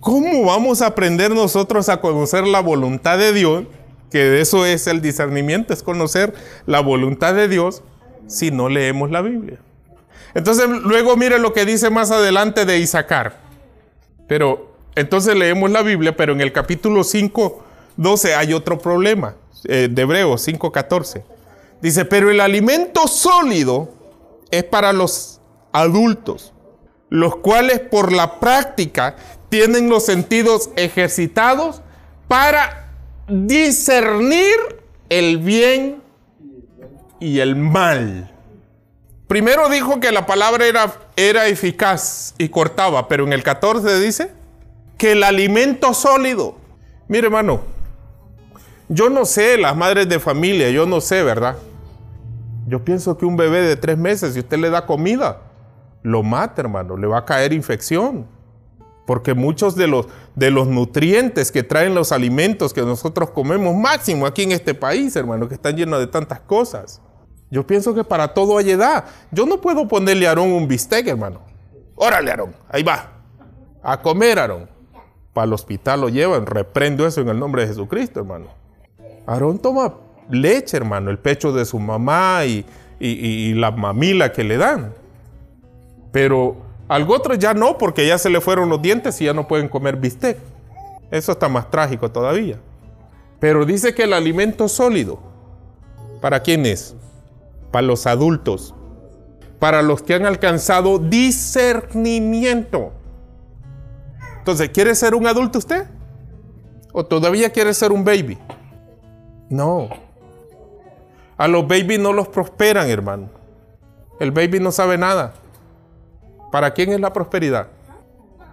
¿Cómo 0.00 0.44
vamos 0.44 0.82
a 0.82 0.86
aprender 0.86 1.30
nosotros 1.30 1.88
a 1.88 2.00
conocer 2.00 2.46
la 2.46 2.60
voluntad 2.60 3.18
de 3.18 3.32
Dios? 3.32 3.64
Que 4.10 4.40
eso 4.40 4.64
es 4.64 4.86
el 4.86 5.00
discernimiento, 5.00 5.72
es 5.72 5.82
conocer 5.82 6.34
la 6.66 6.80
voluntad 6.80 7.34
de 7.34 7.48
Dios 7.48 7.82
si 8.26 8.50
no 8.50 8.68
leemos 8.68 9.10
la 9.10 9.22
Biblia. 9.22 9.58
Entonces 10.34 10.68
luego 10.68 11.16
mire 11.16 11.38
lo 11.38 11.52
que 11.52 11.64
dice 11.64 11.90
más 11.90 12.10
adelante 12.10 12.64
de 12.64 12.78
Isaacar. 12.78 13.36
Pero 14.26 14.74
entonces 14.94 15.36
leemos 15.36 15.70
la 15.70 15.82
Biblia, 15.82 16.16
pero 16.16 16.32
en 16.32 16.40
el 16.40 16.52
capítulo 16.52 17.04
5, 17.04 17.64
12 17.96 18.34
hay 18.34 18.52
otro 18.52 18.78
problema, 18.78 19.36
eh, 19.64 19.88
de 19.90 20.02
Hebreos 20.02 20.42
5, 20.42 20.70
14. 20.72 21.24
Dice, 21.80 22.04
pero 22.04 22.30
el 22.30 22.40
alimento 22.40 23.06
sólido 23.06 23.97
es 24.50 24.64
para 24.64 24.92
los 24.92 25.40
adultos, 25.72 26.52
los 27.08 27.36
cuales 27.36 27.80
por 27.80 28.12
la 28.12 28.40
práctica 28.40 29.16
tienen 29.48 29.88
los 29.88 30.04
sentidos 30.04 30.70
ejercitados 30.76 31.82
para 32.26 32.92
discernir 33.28 34.56
el 35.08 35.38
bien 35.38 36.02
y 37.20 37.40
el 37.40 37.56
mal. 37.56 38.30
Primero 39.26 39.68
dijo 39.68 40.00
que 40.00 40.12
la 40.12 40.26
palabra 40.26 40.66
era, 40.66 40.92
era 41.16 41.46
eficaz 41.46 42.34
y 42.38 42.48
cortaba, 42.48 43.08
pero 43.08 43.24
en 43.24 43.32
el 43.32 43.42
14 43.42 44.00
dice 44.00 44.30
que 44.96 45.12
el 45.12 45.22
alimento 45.22 45.92
sólido. 45.92 46.56
Mire 47.08 47.26
hermano, 47.26 47.60
yo 48.88 49.10
no 49.10 49.24
sé, 49.24 49.58
las 49.58 49.76
madres 49.76 50.08
de 50.08 50.18
familia, 50.18 50.70
yo 50.70 50.86
no 50.86 51.00
sé, 51.00 51.22
¿verdad? 51.22 51.56
Yo 52.68 52.84
pienso 52.84 53.16
que 53.16 53.24
un 53.24 53.36
bebé 53.36 53.62
de 53.62 53.76
tres 53.76 53.96
meses, 53.96 54.34
si 54.34 54.40
usted 54.40 54.58
le 54.58 54.68
da 54.68 54.84
comida, 54.84 55.40
lo 56.02 56.22
mata, 56.22 56.60
hermano, 56.60 56.96
le 56.98 57.06
va 57.06 57.18
a 57.18 57.24
caer 57.24 57.54
infección. 57.54 58.26
Porque 59.06 59.32
muchos 59.32 59.74
de 59.74 59.86
los, 59.86 60.06
de 60.34 60.50
los 60.50 60.68
nutrientes 60.68 61.50
que 61.50 61.62
traen 61.62 61.94
los 61.94 62.12
alimentos 62.12 62.74
que 62.74 62.82
nosotros 62.82 63.30
comemos, 63.30 63.74
máximo 63.74 64.26
aquí 64.26 64.42
en 64.42 64.52
este 64.52 64.74
país, 64.74 65.16
hermano, 65.16 65.48
que 65.48 65.54
están 65.54 65.76
llenos 65.76 65.98
de 65.98 66.08
tantas 66.08 66.40
cosas. 66.40 67.00
Yo 67.50 67.66
pienso 67.66 67.94
que 67.94 68.04
para 68.04 68.34
todo 68.34 68.58
hay 68.58 68.72
edad. 68.72 69.06
Yo 69.30 69.46
no 69.46 69.62
puedo 69.62 69.88
ponerle 69.88 70.26
a 70.26 70.30
Aarón 70.30 70.52
un 70.52 70.68
bistec, 70.68 71.06
hermano. 71.06 71.40
Órale, 71.94 72.30
Aarón, 72.30 72.54
ahí 72.68 72.82
va. 72.82 73.12
A 73.82 74.02
comer, 74.02 74.38
Aarón. 74.38 74.68
Para 75.32 75.46
el 75.46 75.54
hospital 75.54 76.02
lo 76.02 76.10
llevan. 76.10 76.44
Reprendo 76.44 77.06
eso 77.06 77.22
en 77.22 77.30
el 77.30 77.38
nombre 77.38 77.62
de 77.62 77.68
Jesucristo, 77.68 78.20
hermano. 78.20 78.48
Aarón 79.26 79.58
toma 79.58 79.94
leche, 80.30 80.76
hermano, 80.76 81.10
el 81.10 81.18
pecho 81.18 81.52
de 81.52 81.64
su 81.64 81.78
mamá 81.78 82.44
y, 82.44 82.64
la 83.54 83.70
mamila 83.70 84.32
que 84.32 84.44
le 84.44 84.56
dan. 84.56 84.92
Pero 86.10 86.68
Algo 86.88 87.14
otro 87.14 87.34
ya 87.34 87.52
no, 87.52 87.76
porque 87.76 88.06
ya 88.06 88.16
se 88.16 88.30
le 88.30 88.40
fueron 88.40 88.70
los 88.70 88.80
dientes 88.80 89.20
y 89.20 89.26
ya 89.26 89.34
no 89.34 89.46
pueden 89.46 89.68
comer 89.68 89.96
bistec. 89.96 90.38
Eso 91.10 91.32
está 91.32 91.48
más 91.48 91.70
trágico 91.70 92.10
todavía. 92.10 92.58
Pero 93.38 93.66
dice 93.66 93.94
que 93.94 94.04
el 94.04 94.14
alimento 94.14 94.68
sólido, 94.68 95.20
¿para 96.22 96.40
quién 96.40 96.64
es? 96.64 96.96
Para 97.70 97.86
los 97.86 98.06
adultos, 98.06 98.74
para 99.58 99.82
los 99.82 100.00
que 100.02 100.14
han 100.14 100.24
alcanzado 100.24 100.98
discernimiento. 100.98 102.92
Entonces, 104.38 104.70
¿quiere 104.70 104.94
ser 104.94 105.14
un 105.14 105.26
adulto 105.26 105.58
usted? 105.58 105.86
¿O 106.92 107.04
todavía 107.04 107.50
quiere 107.50 107.74
ser 107.74 107.92
un 107.92 108.02
baby? 108.02 108.38
No. 109.50 109.90
A 111.38 111.46
los 111.46 111.66
babies 111.66 112.00
no 112.00 112.12
los 112.12 112.28
prosperan, 112.28 112.90
hermano. 112.90 113.30
El 114.18 114.32
baby 114.32 114.58
no 114.58 114.72
sabe 114.72 114.98
nada. 114.98 115.34
¿Para 116.50 116.74
quién 116.74 116.92
es 116.92 117.00
la 117.00 117.12
prosperidad? 117.12 117.68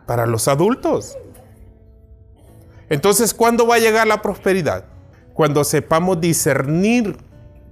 Para 0.06 0.28
los 0.28 0.48
adultos. 0.48 1.17
Entonces, 2.89 3.34
¿cuándo 3.34 3.65
va 3.65 3.76
a 3.76 3.80
llegar 3.80 4.06
la 4.06 4.21
prosperidad? 4.21 4.86
Cuando 5.34 5.63
sepamos 5.63 6.21
discernir 6.21 7.17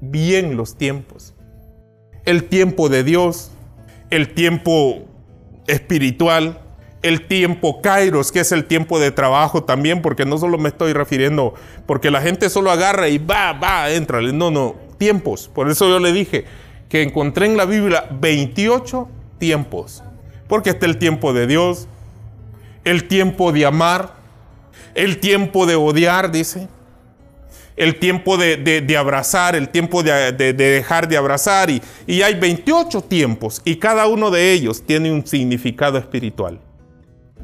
bien 0.02 0.58
los 0.58 0.76
tiempos. 0.76 1.36
El 2.26 2.46
tiempo 2.46 2.90
de 2.90 3.04
Dios, 3.04 3.52
el 4.10 4.34
tiempo 4.34 5.04
espiritual, 5.68 6.60
el 7.04 7.28
tiempo 7.28 7.82
kairos, 7.82 8.32
que 8.32 8.40
es 8.40 8.52
el 8.52 8.66
tiempo 8.66 8.98
de 8.98 9.12
trabajo 9.12 9.64
también, 9.64 10.02
porque 10.02 10.26
no 10.26 10.38
solo 10.40 10.58
me 10.58 10.70
estoy 10.70 10.94
refiriendo, 10.94 11.54
porque 11.86 12.10
la 12.10 12.22
gente 12.22 12.50
solo 12.50 12.72
agarra 12.72 13.10
y 13.10 13.20
va, 13.20 13.54
va, 13.54 13.92
entra. 13.92 14.22
No, 14.22 14.50
no, 14.50 14.76
Por 15.54 15.70
eso 15.70 15.88
yo 15.90 16.00
le 16.00 16.12
dije 16.12 16.46
que 16.90 17.02
encontré 17.02 17.46
en 17.46 17.58
la 17.58 17.66
Biblia 17.66 18.06
28 18.12 19.10
tiempos. 19.40 20.04
Porque 20.48 20.72
está 20.72 20.86
el 20.86 20.98
tiempo 20.98 21.34
de 21.34 21.48
Dios, 21.48 21.88
el 22.84 23.08
tiempo 23.08 23.52
de 23.52 23.66
amar, 23.66 24.14
el 24.94 25.20
tiempo 25.20 25.66
de 25.66 25.76
odiar, 25.76 26.32
dice, 26.32 26.68
el 27.76 27.98
tiempo 27.98 28.38
de, 28.38 28.96
abrazar, 28.98 29.56
el 29.56 29.70
tiempo 29.70 30.04
de, 30.04 30.32
dejar 30.32 31.08
de 31.08 31.18
abrazar. 31.18 31.70
Y, 31.70 31.82
y 32.06 32.22
hay 32.22 32.36
28 32.36 33.02
tiempos 33.02 33.62
y 33.66 33.78
cada 33.78 34.08
uno 34.08 34.30
de 34.30 34.52
ellos 34.52 34.84
tiene 34.86 35.12
un 35.12 35.26
significado 35.26 35.98
espiritual. 35.98 36.60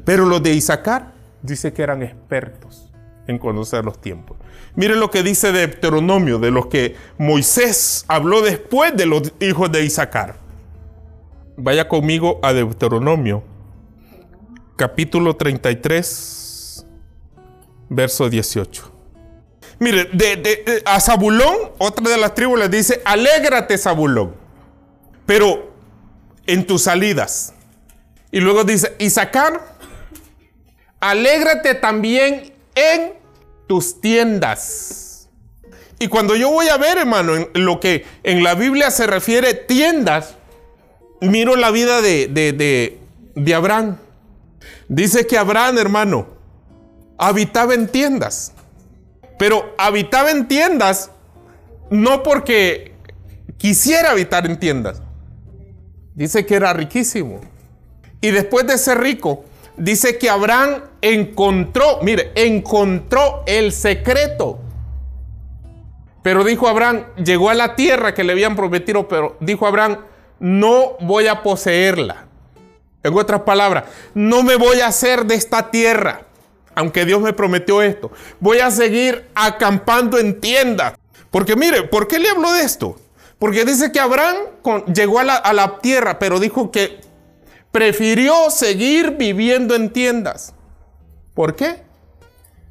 Pero 0.04 0.24
los 0.26 0.42
de 0.42 0.52
Isaacar 0.54 1.12
dice 1.42 1.72
que 1.72 1.82
eran 1.82 2.02
expertos 2.02 2.90
en 3.26 3.38
conocer 3.38 3.84
los 3.84 4.00
tiempos. 4.00 4.36
Miren 4.76 5.00
lo 5.00 5.10
que 5.10 5.22
dice 5.22 5.52
Deuteronomio, 5.52 6.38
de 6.38 6.50
los 6.50 6.66
que 6.66 6.96
Moisés 7.18 8.04
habló 8.08 8.40
después 8.42 8.96
de 8.96 9.06
los 9.06 9.32
hijos 9.40 9.70
de 9.72 9.84
Isaacar. 9.84 10.36
Vaya 11.56 11.88
conmigo 11.88 12.38
a 12.42 12.52
Deuteronomio, 12.52 13.42
capítulo 14.76 15.36
33, 15.36 16.86
verso 17.88 18.30
18. 18.30 18.92
Mire, 19.80 20.04
de, 20.12 20.82
a 20.84 21.00
Zabulón, 21.00 21.56
otra 21.78 22.08
de 22.10 22.18
las 22.18 22.34
tribus 22.34 22.58
le 22.58 22.68
dice, 22.68 23.02
alégrate 23.04 23.76
Zabulón, 23.76 24.34
pero 25.26 25.72
en 26.46 26.66
tus 26.66 26.82
salidas. 26.82 27.54
Y 28.30 28.40
luego 28.40 28.64
dice, 28.64 28.94
Isaacar, 28.98 29.60
alégrate 31.00 31.74
también 31.74 32.52
en 32.74 33.19
tus 33.70 34.00
tiendas. 34.00 35.28
Y 36.00 36.08
cuando 36.08 36.34
yo 36.34 36.50
voy 36.50 36.66
a 36.66 36.76
ver, 36.76 36.98
hermano, 36.98 37.36
en 37.36 37.64
lo 37.64 37.78
que 37.78 38.04
en 38.24 38.42
la 38.42 38.56
Biblia 38.56 38.90
se 38.90 39.06
refiere 39.06 39.54
tiendas, 39.54 40.34
miro 41.20 41.54
la 41.54 41.70
vida 41.70 42.00
de, 42.00 42.26
de, 42.26 42.98
de, 43.36 43.54
Abraham. 43.54 43.98
Dice 44.88 45.24
que 45.28 45.38
Abraham, 45.38 45.78
hermano, 45.78 46.26
habitaba 47.16 47.74
en 47.74 47.86
tiendas. 47.86 48.54
Pero 49.38 49.72
habitaba 49.78 50.32
en 50.32 50.48
tiendas 50.48 51.12
no 51.90 52.24
porque 52.24 52.96
quisiera 53.56 54.10
habitar 54.10 54.46
en 54.46 54.58
tiendas. 54.58 55.00
Dice 56.16 56.44
que 56.44 56.56
era 56.56 56.72
riquísimo. 56.72 57.40
Y 58.20 58.32
después 58.32 58.66
de 58.66 58.76
ser 58.78 58.98
rico, 58.98 59.44
dice 59.76 60.18
que 60.18 60.30
Abraham 60.30 60.82
encontró, 61.00 61.98
mire, 62.02 62.32
encontró 62.34 63.42
el 63.46 63.72
secreto. 63.72 64.58
Pero 66.22 66.44
dijo 66.44 66.68
Abraham, 66.68 67.04
llegó 67.16 67.50
a 67.50 67.54
la 67.54 67.76
tierra 67.76 68.12
que 68.14 68.24
le 68.24 68.32
habían 68.32 68.56
prometido, 68.56 69.08
pero 69.08 69.36
dijo 69.40 69.66
Abraham, 69.66 69.98
no 70.38 70.96
voy 71.00 71.26
a 71.26 71.42
poseerla. 71.42 72.26
En 73.02 73.16
otras 73.16 73.42
palabras, 73.42 73.84
no 74.14 74.42
me 74.42 74.56
voy 74.56 74.80
a 74.80 74.88
hacer 74.88 75.24
de 75.24 75.34
esta 75.34 75.70
tierra, 75.70 76.22
aunque 76.74 77.06
Dios 77.06 77.20
me 77.20 77.32
prometió 77.32 77.80
esto. 77.80 78.10
Voy 78.40 78.58
a 78.58 78.70
seguir 78.70 79.26
acampando 79.34 80.18
en 80.18 80.40
tiendas. 80.40 80.94
Porque 81.30 81.56
mire, 81.56 81.84
¿por 81.84 82.08
qué 82.08 82.18
le 82.18 82.28
hablo 82.28 82.52
de 82.52 82.62
esto? 82.62 82.96
Porque 83.38 83.64
dice 83.64 83.90
que 83.90 84.00
Abraham 84.00 84.36
llegó 84.92 85.18
a 85.18 85.24
la, 85.24 85.36
a 85.36 85.54
la 85.54 85.78
tierra, 85.78 86.18
pero 86.18 86.38
dijo 86.38 86.70
que 86.70 87.00
prefirió 87.72 88.50
seguir 88.50 89.16
viviendo 89.16 89.74
en 89.74 89.90
tiendas. 89.90 90.54
¿Por 91.34 91.56
qué? 91.56 91.82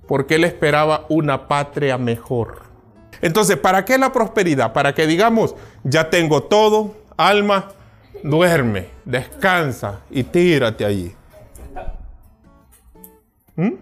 Porque 0.07 0.35
él 0.35 0.43
esperaba 0.43 1.05
una 1.09 1.47
patria 1.47 1.97
mejor. 1.97 2.63
Entonces, 3.21 3.57
¿para 3.57 3.85
qué 3.85 3.97
la 3.97 4.11
prosperidad? 4.11 4.73
Para 4.73 4.93
que 4.93 5.07
digamos, 5.07 5.55
ya 5.83 6.09
tengo 6.09 6.43
todo, 6.43 6.95
alma, 7.17 7.71
duerme, 8.23 8.89
descansa 9.05 10.01
y 10.09 10.23
tírate 10.23 10.85
allí. 10.85 11.13
¿Mm? 13.55 13.73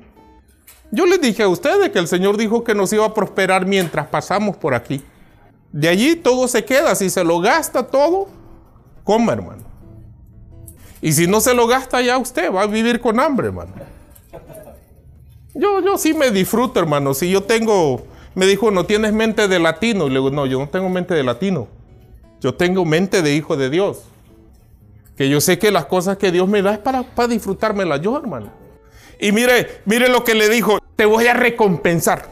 Yo 0.91 1.05
les 1.05 1.21
dije 1.21 1.43
a 1.43 1.47
ustedes 1.47 1.89
que 1.89 1.99
el 1.99 2.07
Señor 2.07 2.37
dijo 2.37 2.63
que 2.63 2.73
nos 2.73 2.91
iba 2.93 3.05
a 3.05 3.13
prosperar 3.13 3.65
mientras 3.65 4.07
pasamos 4.07 4.55
por 4.55 4.73
aquí. 4.73 5.03
De 5.71 5.89
allí 5.89 6.15
todo 6.15 6.47
se 6.47 6.63
queda. 6.63 6.95
Si 6.95 7.09
se 7.09 7.23
lo 7.23 7.39
gasta 7.39 7.85
todo, 7.85 8.27
coma, 9.03 9.33
hermano. 9.33 9.63
Y 11.01 11.13
si 11.13 11.27
no 11.27 11.41
se 11.41 11.53
lo 11.53 11.67
gasta 11.67 12.01
ya 12.01 12.17
usted, 12.17 12.51
va 12.51 12.63
a 12.63 12.67
vivir 12.67 12.99
con 12.99 13.19
hambre, 13.19 13.47
hermano. 13.47 13.73
Yo, 15.53 15.81
yo 15.81 15.97
sí 15.97 16.13
me 16.13 16.31
disfruto, 16.31 16.79
hermano. 16.79 17.13
Si 17.13 17.29
yo 17.29 17.43
tengo, 17.43 18.05
me 18.35 18.45
dijo, 18.45 18.71
no 18.71 18.85
tienes 18.85 19.13
mente 19.13 19.47
de 19.47 19.59
latino. 19.59 20.07
Y 20.07 20.09
le 20.09 20.15
digo, 20.15 20.31
no, 20.31 20.45
yo 20.45 20.59
no 20.59 20.69
tengo 20.69 20.89
mente 20.89 21.13
de 21.13 21.23
latino. 21.23 21.67
Yo 22.39 22.53
tengo 22.53 22.85
mente 22.85 23.21
de 23.21 23.33
hijo 23.33 23.57
de 23.57 23.69
Dios. 23.69 24.03
Que 25.15 25.29
yo 25.29 25.41
sé 25.41 25.57
que 25.57 25.71
las 25.71 25.85
cosas 25.85 26.17
que 26.17 26.31
Dios 26.31 26.47
me 26.47 26.61
da 26.61 26.73
es 26.73 26.79
para, 26.79 27.03
para 27.03 27.27
disfrutármelas 27.27 28.01
yo, 28.01 28.17
hermano. 28.17 28.51
Y 29.19 29.31
mire, 29.31 29.81
mire 29.85 30.09
lo 30.09 30.23
que 30.23 30.35
le 30.35 30.47
dijo, 30.49 30.77
te 30.95 31.05
voy 31.05 31.25
a 31.27 31.33
recompensar. 31.33 32.29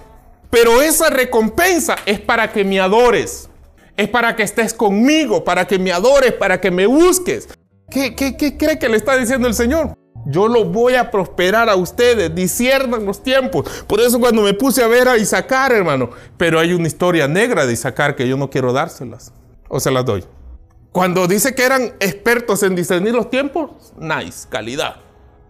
Pero 0.51 0.81
esa 0.81 1.09
recompensa 1.09 1.95
es 2.05 2.19
para 2.19 2.51
que 2.51 2.63
me 2.63 2.79
adores. 2.79 3.49
Es 3.97 4.07
para 4.09 4.35
que 4.35 4.43
estés 4.43 4.73
conmigo, 4.73 5.43
para 5.43 5.65
que 5.65 5.79
me 5.79 5.91
adores, 5.91 6.33
para 6.33 6.61
que 6.61 6.69
me 6.69 6.85
busques. 6.85 7.49
¿Qué, 7.95 8.13
cree 8.57 8.77
que 8.77 8.89
le 8.89 8.97
está 8.97 9.15
diciendo 9.15 9.47
el 9.47 9.53
Señor? 9.53 9.97
Yo 10.25 10.49
lo 10.49 10.65
voy 10.65 10.95
a 10.95 11.11
prosperar 11.11 11.69
a 11.69 11.77
ustedes, 11.77 12.35
disciernan 12.35 13.05
los 13.05 13.23
tiempos. 13.23 13.85
Por 13.87 14.01
eso 14.01 14.19
cuando 14.19 14.41
me 14.41 14.53
puse 14.53 14.83
a 14.83 14.87
ver 14.87 15.07
a 15.07 15.17
Isaacar, 15.17 15.71
hermano, 15.71 16.09
pero 16.35 16.59
hay 16.59 16.73
una 16.73 16.87
historia 16.87 17.29
negra 17.29 17.65
de 17.65 17.71
Isaacar 17.71 18.17
que 18.17 18.27
yo 18.27 18.35
no 18.35 18.49
quiero 18.49 18.73
dárselas 18.73 19.31
o 19.69 19.79
se 19.79 19.91
las 19.91 20.03
doy. 20.03 20.25
Cuando 20.91 21.25
dice 21.25 21.55
que 21.55 21.63
eran 21.63 21.93
expertos 22.01 22.63
en 22.63 22.75
discernir 22.75 23.13
los 23.13 23.29
tiempos, 23.29 23.93
nice, 23.97 24.45
calidad. 24.49 24.97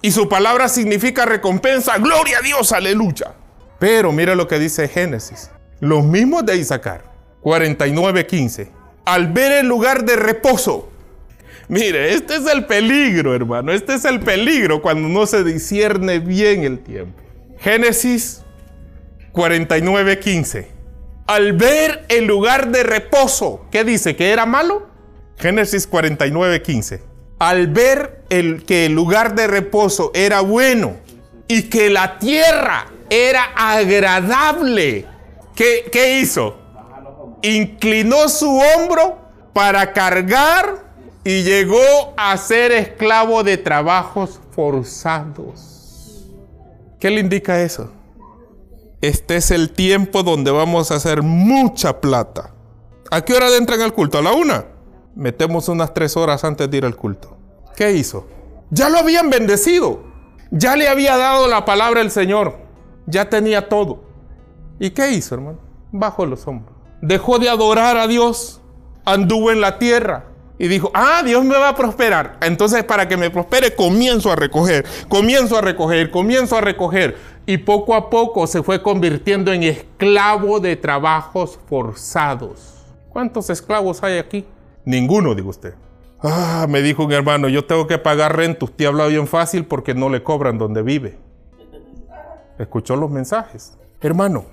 Y 0.03 0.12
su 0.12 0.29
palabra 0.29 0.69
significa 0.69 1.25
recompensa, 1.25 1.97
gloria 1.97 2.38
a 2.38 2.41
Dios, 2.41 2.71
aleluya. 2.73 3.34
Pero 3.79 4.12
mire 4.12 4.36
lo 4.36 4.47
que 4.47 4.60
dice 4.60 4.88
Génesis. 4.88 5.49
Los 5.79 6.04
mismos 6.04 6.46
de 6.46 6.58
Isaacar, 6.58 7.12
49:15. 7.41 8.69
Al 9.06 9.31
ver 9.33 9.52
el 9.52 9.67
lugar 9.67 10.06
de 10.06 10.15
reposo. 10.15 10.89
Mire, 11.67 12.13
este 12.13 12.35
es 12.35 12.45
el 12.45 12.65
peligro, 12.65 13.33
hermano. 13.33 13.71
Este 13.71 13.95
es 13.95 14.05
el 14.05 14.19
peligro 14.19 14.81
cuando 14.81 15.07
no 15.07 15.25
se 15.25 15.43
discierne 15.43 16.19
bien 16.19 16.63
el 16.63 16.79
tiempo. 16.79 17.21
Génesis 17.59 18.43
49:15 19.33 20.75
al 21.27 21.53
ver 21.53 22.05
el 22.09 22.25
lugar 22.25 22.69
de 22.69 22.83
reposo, 22.83 23.65
¿qué 23.71 23.83
dice? 23.83 24.15
¿Que 24.15 24.31
era 24.31 24.45
malo? 24.45 24.87
Génesis 25.37 25.87
49, 25.87 26.61
15. 26.61 27.01
Al 27.39 27.67
ver 27.67 28.23
el, 28.29 28.63
que 28.63 28.85
el 28.85 28.93
lugar 28.93 29.35
de 29.35 29.47
reposo 29.47 30.11
era 30.13 30.41
bueno 30.41 30.97
y 31.47 31.63
que 31.63 31.89
la 31.89 32.19
tierra 32.19 32.85
era 33.09 33.43
agradable, 33.55 35.05
¿qué, 35.55 35.89
qué 35.91 36.19
hizo? 36.19 36.57
Inclinó 37.41 38.29
su 38.29 38.57
hombro 38.57 39.17
para 39.53 39.93
cargar 39.93 40.85
y 41.26 41.42
llegó 41.42 42.13
a 42.15 42.38
ser 42.38 42.71
esclavo 42.71 43.44
de 43.44 43.58
trabajos 43.58 44.40
forzados. 44.52 46.23
¿Qué 47.00 47.10
le 47.10 47.19
indica 47.19 47.62
eso? 47.62 47.90
Este 49.02 49.38
es 49.38 49.50
el 49.50 49.71
tiempo 49.71 50.21
donde 50.21 50.52
vamos 50.52 50.92
a 50.92 50.96
hacer 50.96 51.23
mucha 51.23 52.00
plata. 52.00 52.54
¿A 53.10 53.21
qué 53.21 53.34
hora 53.34 53.54
entran 53.58 53.82
al 53.82 53.94
culto? 53.94 54.19
¿A 54.19 54.21
la 54.21 54.34
una? 54.34 54.65
Metemos 55.15 55.67
unas 55.67 55.96
tres 55.96 56.15
horas 56.15 56.44
antes 56.44 56.69
de 56.69 56.78
ir 56.78 56.86
al 56.86 56.96
culto. 56.96 57.36
¿Qué 57.76 57.94
hizo? 57.94 58.28
Ya 58.69 58.90
lo 58.90 59.00
habían 59.00 59.32
bendecido. 59.32 60.04
Ya 60.52 60.76
le 60.76 60.88
había 60.88 61.17
dado 61.17 61.48
la 61.48 61.65
palabra 61.65 62.02
el 62.02 62.12
Señor. 62.12 62.56
Ya 63.08 63.30
tenía 63.30 63.67
todo. 63.67 64.04
¿Y 64.80 64.92
qué 64.92 65.12
hizo, 65.12 65.34
hermano? 65.34 65.60
Bajo 65.92 66.28
los 66.28 66.48
hombros. 66.48 66.76
Dejó 67.02 67.40
de 67.40 67.50
adorar 67.50 67.98
a 67.98 68.06
Dios. 68.06 68.62
Anduvo 69.06 69.52
en 69.52 69.62
la 69.62 69.80
tierra. 69.80 70.35
Y 70.58 70.67
dijo, 70.67 70.89
ah, 70.93 71.21
Dios 71.25 71.43
me 71.43 71.58
va 71.58 71.69
a 71.69 71.75
prosperar. 71.75 72.37
Entonces, 72.41 72.83
para 72.83 73.08
que 73.08 73.17
me 73.17 73.29
prospere, 73.29 73.75
comienzo 73.75 74.31
a 74.31 74.35
recoger, 74.35 74.85
comienzo 75.10 75.58
a 75.58 75.62
recoger, 75.62 76.12
comienzo 76.12 76.58
a 76.58 76.62
recoger. 76.62 77.17
Y 77.45 77.58
poco 77.58 77.93
a 77.93 78.10
poco 78.10 78.47
se 78.47 78.63
fue 78.63 78.81
convirtiendo 78.81 79.51
en 79.51 79.63
esclavo 79.63 80.60
de 80.60 80.75
trabajos 80.77 81.60
forzados. 81.67 82.75
¿Cuántos 83.10 83.49
esclavos 83.49 84.01
hay 84.03 84.17
aquí? 84.17 84.45
Ninguno, 84.85 85.35
digo 85.35 85.49
usted. 85.49 85.73
Ah, 86.21 86.65
me 86.69 86.81
dijo 86.81 87.06
un 87.06 87.12
hermano, 87.12 87.49
yo 87.49 87.65
tengo 87.65 87.85
que 87.85 87.97
pagar 87.97 88.35
renta. 88.35 88.65
Usted 88.65 88.85
habla 88.85 89.08
bien 89.08 89.27
fácil 89.27 89.65
porque 89.65 89.93
no 89.93 90.10
le 90.10 90.23
cobran 90.23 90.58
donde 90.58 90.81
vive. 90.81 91.19
Escuchó 92.58 92.95
los 92.95 93.12
mensajes. 93.12 93.77
Hermano, 94.01 94.45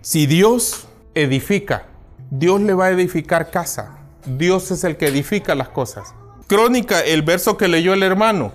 si 0.00 0.26
Dios 0.26 0.88
edifica, 1.14 1.86
Dios 2.30 2.60
le 2.60 2.72
va 2.74 2.86
a 2.86 2.90
edificar 2.90 3.50
casa. 3.50 3.99
Dios 4.26 4.70
es 4.70 4.84
el 4.84 4.96
que 4.96 5.08
edifica 5.08 5.54
las 5.54 5.68
cosas. 5.68 6.14
Crónica, 6.46 7.00
el 7.00 7.22
verso 7.22 7.56
que 7.56 7.68
leyó 7.68 7.92
el 7.92 8.02
hermano. 8.02 8.52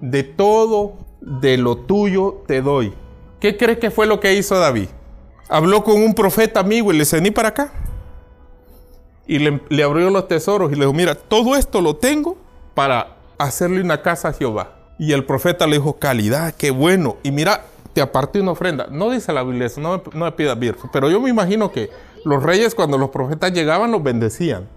De 0.00 0.22
todo, 0.22 0.94
de 1.20 1.56
lo 1.56 1.76
tuyo 1.76 2.42
te 2.46 2.60
doy. 2.60 2.92
¿Qué 3.40 3.56
crees 3.56 3.78
que 3.78 3.90
fue 3.90 4.06
lo 4.06 4.20
que 4.20 4.34
hizo 4.34 4.58
David? 4.58 4.88
Habló 5.48 5.84
con 5.84 6.02
un 6.02 6.14
profeta 6.14 6.60
amigo 6.60 6.92
y 6.92 6.94
le 6.94 7.00
dice, 7.00 7.32
para 7.32 7.48
acá. 7.48 7.72
Y 9.26 9.38
le, 9.38 9.60
le 9.68 9.82
abrió 9.82 10.10
los 10.10 10.28
tesoros 10.28 10.70
y 10.70 10.74
le 10.74 10.80
dijo, 10.82 10.92
mira, 10.92 11.14
todo 11.14 11.56
esto 11.56 11.80
lo 11.80 11.96
tengo 11.96 12.36
para 12.74 13.16
hacerle 13.38 13.80
una 13.80 14.02
casa 14.02 14.28
a 14.28 14.32
Jehová. 14.32 14.76
Y 14.98 15.12
el 15.12 15.24
profeta 15.24 15.66
le 15.66 15.76
dijo, 15.76 15.94
calidad, 15.94 16.54
qué 16.54 16.70
bueno. 16.70 17.16
Y 17.22 17.32
mira, 17.32 17.64
te 17.94 18.00
aparté 18.00 18.40
una 18.40 18.52
ofrenda. 18.52 18.86
No 18.90 19.10
dice 19.10 19.32
la 19.32 19.42
Biblia 19.42 19.66
eso, 19.66 19.80
no, 19.80 20.02
no 20.12 20.24
me 20.24 20.32
pidas 20.32 20.58
virgen. 20.58 20.90
Pero 20.92 21.10
yo 21.10 21.20
me 21.20 21.30
imagino 21.30 21.72
que 21.72 21.90
los 22.24 22.42
reyes 22.42 22.74
cuando 22.74 22.98
los 22.98 23.10
profetas 23.10 23.52
llegaban 23.52 23.92
los 23.92 24.02
bendecían. 24.02 24.68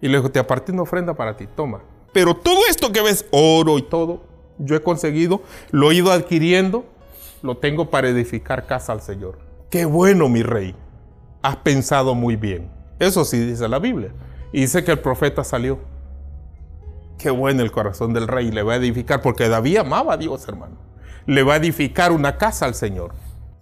Y 0.00 0.08
le 0.08 0.18
dijo, 0.18 0.30
te 0.30 0.38
aparté 0.38 0.72
una 0.72 0.82
ofrenda 0.82 1.14
para 1.14 1.36
ti, 1.36 1.46
toma. 1.46 1.80
Pero 2.12 2.34
todo 2.34 2.60
esto 2.68 2.92
que 2.92 3.02
ves, 3.02 3.26
oro 3.30 3.78
y 3.78 3.82
todo, 3.82 4.22
yo 4.58 4.76
he 4.76 4.82
conseguido, 4.82 5.42
lo 5.70 5.90
he 5.90 5.96
ido 5.96 6.10
adquiriendo, 6.10 6.84
lo 7.42 7.56
tengo 7.56 7.90
para 7.90 8.08
edificar 8.08 8.66
casa 8.66 8.92
al 8.92 9.02
Señor. 9.02 9.38
Qué 9.70 9.84
bueno, 9.84 10.28
mi 10.28 10.42
rey. 10.42 10.74
Has 11.42 11.56
pensado 11.56 12.14
muy 12.14 12.36
bien. 12.36 12.70
Eso 12.98 13.24
sí 13.24 13.38
dice 13.38 13.68
la 13.68 13.78
Biblia. 13.78 14.12
Y 14.52 14.62
dice 14.62 14.84
que 14.84 14.90
el 14.90 14.98
profeta 14.98 15.44
salió. 15.44 15.78
Qué 17.18 17.30
bueno 17.30 17.62
el 17.62 17.70
corazón 17.70 18.12
del 18.12 18.26
rey. 18.26 18.50
Le 18.50 18.62
va 18.62 18.74
a 18.74 18.76
edificar, 18.76 19.22
porque 19.22 19.48
David 19.48 19.78
amaba 19.78 20.14
a 20.14 20.16
Dios, 20.16 20.46
hermano. 20.48 20.76
Le 21.26 21.42
va 21.42 21.54
a 21.54 21.56
edificar 21.56 22.12
una 22.12 22.36
casa 22.36 22.66
al 22.66 22.74
Señor. 22.74 23.12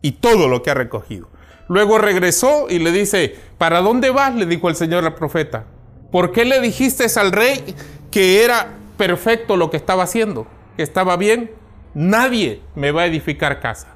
Y 0.00 0.12
todo 0.12 0.48
lo 0.48 0.62
que 0.62 0.70
ha 0.70 0.74
recogido. 0.74 1.28
Luego 1.68 1.98
regresó 1.98 2.66
y 2.70 2.78
le 2.78 2.90
dice, 2.90 3.36
¿para 3.58 3.80
dónde 3.80 4.10
vas? 4.10 4.34
Le 4.34 4.46
dijo 4.46 4.68
el 4.68 4.76
Señor 4.76 5.04
al 5.04 5.14
profeta. 5.14 5.66
¿Por 6.10 6.32
qué 6.32 6.44
le 6.44 6.60
dijiste 6.60 7.06
al 7.18 7.32
rey 7.32 7.74
que 8.10 8.42
era 8.42 8.76
perfecto 8.96 9.56
lo 9.56 9.70
que 9.70 9.76
estaba 9.76 10.04
haciendo? 10.04 10.46
Que 10.76 10.82
estaba 10.82 11.16
bien. 11.16 11.50
Nadie 11.94 12.62
me 12.74 12.92
va 12.92 13.02
a 13.02 13.06
edificar 13.06 13.60
casa. 13.60 13.88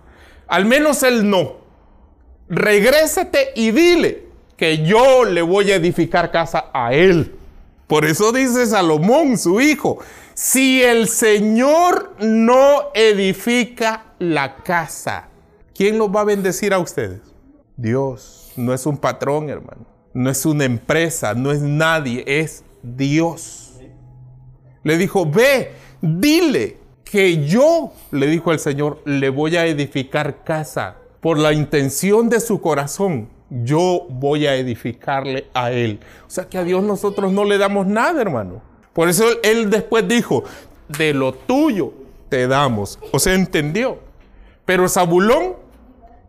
Al 0.46 0.66
menos 0.66 1.02
él 1.02 1.28
no. 1.28 1.62
Regrésate 2.48 3.52
y 3.54 3.70
dile 3.70 4.26
que 4.56 4.84
yo 4.84 5.24
le 5.24 5.40
voy 5.40 5.72
a 5.72 5.76
edificar 5.76 6.30
casa 6.30 6.66
a 6.74 6.92
él. 6.92 7.34
Por 7.86 8.04
eso 8.04 8.32
dice 8.32 8.66
Salomón, 8.66 9.38
su 9.38 9.60
hijo, 9.60 9.98
si 10.34 10.82
el 10.82 11.08
Señor 11.08 12.14
no 12.20 12.90
edifica 12.94 14.14
la 14.18 14.56
casa, 14.56 15.28
¿quién 15.74 15.98
los 15.98 16.14
va 16.14 16.20
a 16.20 16.24
bendecir 16.24 16.74
a 16.74 16.78
ustedes? 16.78 17.20
Dios, 17.76 18.52
no 18.56 18.72
es 18.72 18.86
un 18.86 18.98
patrón, 18.98 19.48
hermano 19.48 19.92
no 20.14 20.30
es 20.30 20.44
una 20.46 20.64
empresa, 20.64 21.34
no 21.34 21.52
es 21.52 21.60
nadie, 21.60 22.24
es 22.26 22.64
Dios. 22.82 23.72
Le 24.82 24.96
dijo, 24.96 25.26
ve, 25.26 25.72
dile 26.00 26.78
que 27.04 27.46
yo, 27.46 27.92
le 28.10 28.26
dijo 28.26 28.52
el 28.52 28.58
Señor, 28.58 29.00
le 29.04 29.28
voy 29.28 29.56
a 29.56 29.66
edificar 29.66 30.44
casa. 30.44 30.96
Por 31.20 31.38
la 31.38 31.52
intención 31.52 32.28
de 32.28 32.40
su 32.40 32.60
corazón, 32.60 33.28
yo 33.48 34.06
voy 34.08 34.46
a 34.46 34.56
edificarle 34.56 35.46
a 35.54 35.70
él. 35.70 36.00
O 36.26 36.30
sea 36.30 36.48
que 36.48 36.58
a 36.58 36.64
Dios 36.64 36.82
nosotros 36.82 37.30
no 37.32 37.44
le 37.44 37.58
damos 37.58 37.86
nada, 37.86 38.20
hermano. 38.20 38.60
Por 38.92 39.08
eso 39.08 39.24
él 39.42 39.70
después 39.70 40.08
dijo, 40.08 40.42
de 40.88 41.14
lo 41.14 41.32
tuyo 41.32 41.92
te 42.28 42.48
damos. 42.48 42.98
O 43.12 43.18
sea, 43.18 43.34
entendió. 43.34 43.98
Pero 44.64 44.88
Zabulón 44.88 45.54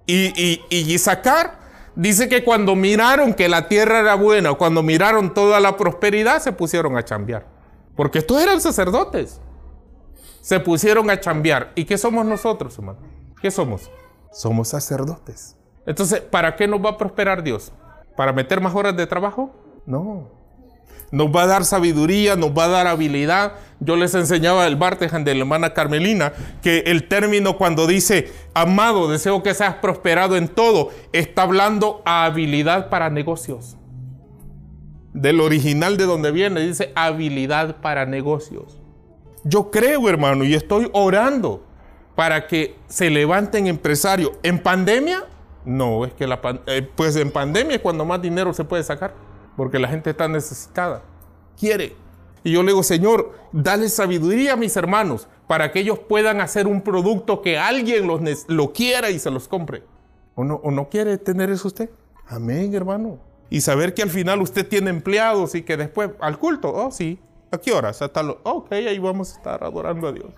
y, 0.06 0.26
y, 0.40 0.62
y 0.70 0.94
Isaacar 0.94 1.63
Dice 1.96 2.28
que 2.28 2.44
cuando 2.44 2.76
miraron 2.76 3.34
que 3.34 3.48
la 3.48 3.68
tierra 3.68 4.00
era 4.00 4.16
buena, 4.16 4.54
cuando 4.54 4.82
miraron 4.82 5.34
toda 5.34 5.60
la 5.60 5.78
prosperidad, 5.78 6.42
se 6.42 6.52
pusieron 6.52 6.98
a 6.98 7.06
chambear. 7.06 7.46
Porque 7.96 8.20
estos 8.20 8.42
eran 8.42 8.60
sacerdotes. 8.60 9.40
Se 10.42 10.60
pusieron 10.60 11.10
a 11.10 11.20
chambear. 11.20 11.72
¿Y 11.76 11.86
qué 11.86 11.98
somos 11.98 12.26
nosotros, 12.26 12.78
hermano? 12.78 13.00
¿Qué 13.42 13.52
somos? 13.52 13.92
Somos 14.32 14.70
sacerdotes. 14.70 15.56
Entonces, 15.86 16.22
¿para 16.22 16.56
qué 16.56 16.68
nos 16.68 16.84
va 16.84 16.92
a 16.92 16.98
prosperar 16.98 17.44
Dios? 17.44 17.72
¿Para 18.18 18.34
meter 18.34 18.60
más 18.60 18.74
horas 18.74 18.96
de 18.98 19.06
trabajo? 19.06 19.52
No 19.86 20.43
nos 21.14 21.28
va 21.28 21.44
a 21.44 21.48
dar 21.48 21.64
sabiduría, 21.64 22.36
nos 22.36 22.58
va 22.58 22.66
a 22.66 22.70
dar 22.70 22.88
habilidad. 22.88 23.54
Yo 23.80 23.96
les 23.96 24.16
enseñaba 24.16 24.66
el 24.66 24.78
Bartejan 24.78 25.24
de 25.24 25.36
la 25.36 25.42
hermana 25.42 25.72
Carmelina 25.72 26.34
que 26.64 26.80
el 26.88 27.08
término 27.08 27.56
cuando 27.56 27.86
dice, 27.86 28.32
amado, 28.56 29.08
deseo 29.08 29.44
que 29.44 29.54
seas 29.54 29.76
prosperado 29.76 30.38
en 30.38 30.48
todo, 30.48 30.90
está 31.12 31.44
hablando 31.44 32.02
a 32.04 32.26
habilidad 32.26 32.90
para 32.90 33.12
negocios. 33.12 33.78
Del 35.14 35.40
original 35.40 35.98
de 35.98 36.06
donde 36.06 36.32
viene, 36.32 36.62
dice 36.62 36.92
habilidad 36.96 37.76
para 37.80 38.08
negocios. 38.08 38.80
Yo 39.44 39.70
creo, 39.70 40.10
hermano, 40.10 40.46
y 40.46 40.56
estoy 40.56 40.90
orando 40.94 41.64
para 42.16 42.48
que 42.48 42.76
se 42.88 43.12
levanten 43.12 43.68
empresarios. 43.68 44.32
¿En 44.42 44.58
pandemia? 44.58 45.26
No, 45.64 46.06
es 46.06 46.14
que 46.16 46.28
eh, 46.66 46.90
pues 46.96 47.16
en 47.18 47.30
pandemia 47.30 47.76
es 47.76 47.82
cuando 47.84 48.04
más 48.04 48.20
dinero 48.20 48.52
se 48.52 48.64
puede 48.64 48.82
sacar 48.82 49.14
porque 49.56 49.80
la 49.80 49.88
gente 49.88 50.12
está 50.12 50.28
necesitada, 50.28 51.04
quiere. 51.60 51.96
Y 52.44 52.52
yo 52.52 52.64
le 52.64 52.72
digo, 52.72 52.84
Señor, 52.84 53.34
dale 53.52 53.90
sabiduría 53.90 54.54
a 54.54 54.58
mis 54.58 54.76
hermanos 54.76 55.28
para 55.48 55.72
que 55.72 55.80
ellos 55.80 56.00
puedan 56.00 56.42
hacer 56.42 56.68
un 56.68 56.82
producto 56.82 57.42
que 57.42 57.58
alguien 57.58 58.08
lo 58.48 58.74
quiera 58.74 59.10
y 59.10 59.20
se 59.20 59.32
los 59.32 59.48
compre. 59.48 59.84
¿O 60.36 60.44
no, 60.44 60.56
¿O 60.56 60.72
no 60.72 60.90
quiere 60.90 61.18
tener 61.18 61.50
eso 61.50 61.68
usted? 61.68 61.90
Amén, 62.28 62.74
hermano. 62.74 63.20
Y 63.50 63.62
saber 63.62 63.94
que 63.94 64.02
al 64.02 64.10
final 64.10 64.42
usted 64.42 64.68
tiene 64.68 64.90
empleados 64.90 65.54
y 65.56 65.62
que 65.62 65.78
después 65.78 66.12
al 66.20 66.40
culto, 66.40 66.74
oh 66.74 66.92
sí, 66.92 67.20
¿a 67.52 67.58
qué 67.60 67.72
horas? 67.72 68.02
Hasta 68.02 68.24
lo, 68.24 68.40
ok, 68.44 68.72
ahí 68.72 68.98
vamos 68.98 69.34
a 69.34 69.38
estar 69.38 69.64
adorando 69.64 70.08
a 70.08 70.12
Dios. 70.12 70.34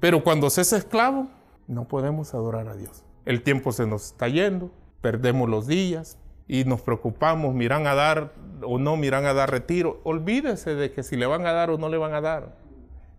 Pero 0.00 0.24
cuando 0.24 0.48
se 0.50 0.62
es 0.62 0.72
esclavo, 0.72 1.28
no 1.66 1.86
podemos 1.88 2.32
adorar 2.32 2.68
a 2.68 2.76
Dios. 2.76 3.04
El 3.26 3.42
tiempo 3.42 3.72
se 3.72 3.86
nos 3.86 4.06
está 4.06 4.28
yendo, 4.28 4.70
perdemos 5.00 5.48
los 5.48 5.66
días, 5.66 6.16
y 6.48 6.64
nos 6.64 6.80
preocupamos, 6.80 7.54
miran 7.54 7.86
a 7.86 7.94
dar 7.94 8.32
o 8.62 8.78
no 8.78 8.96
miran 8.96 9.26
a 9.26 9.34
dar 9.34 9.50
retiro. 9.50 10.00
Olvídese 10.04 10.74
de 10.74 10.92
que 10.92 11.02
si 11.02 11.16
le 11.16 11.26
van 11.26 11.46
a 11.46 11.52
dar 11.52 11.70
o 11.70 11.78
no 11.78 11.88
le 11.88 11.98
van 11.98 12.14
a 12.14 12.20
dar. 12.20 12.56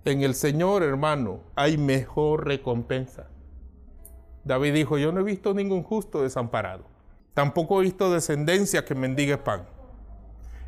En 0.05 0.21
el 0.21 0.35
Señor, 0.35 0.83
hermano, 0.83 1.41
hay 1.55 1.77
mejor 1.77 2.47
recompensa. 2.47 3.27
David 4.45 4.73
dijo, 4.73 4.97
yo 4.97 5.11
no 5.11 5.19
he 5.19 5.23
visto 5.23 5.53
ningún 5.53 5.83
justo 5.83 6.23
desamparado. 6.23 6.85
Tampoco 7.33 7.79
he 7.79 7.83
visto 7.83 8.11
descendencia 8.11 8.85
que 8.85 8.95
mendigue 8.95 9.37
pan. 9.37 9.67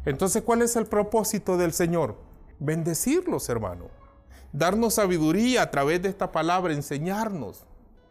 Entonces, 0.05 0.43
¿cuál 0.43 0.61
es 0.61 0.75
el 0.75 0.85
propósito 0.85 1.57
del 1.57 1.71
Señor? 1.71 2.15
Bendecirlos, 2.59 3.47
hermano. 3.47 3.85
Darnos 4.51 4.95
sabiduría 4.95 5.61
a 5.61 5.71
través 5.71 6.01
de 6.01 6.09
esta 6.09 6.31
palabra, 6.31 6.73
enseñarnos. 6.73 7.65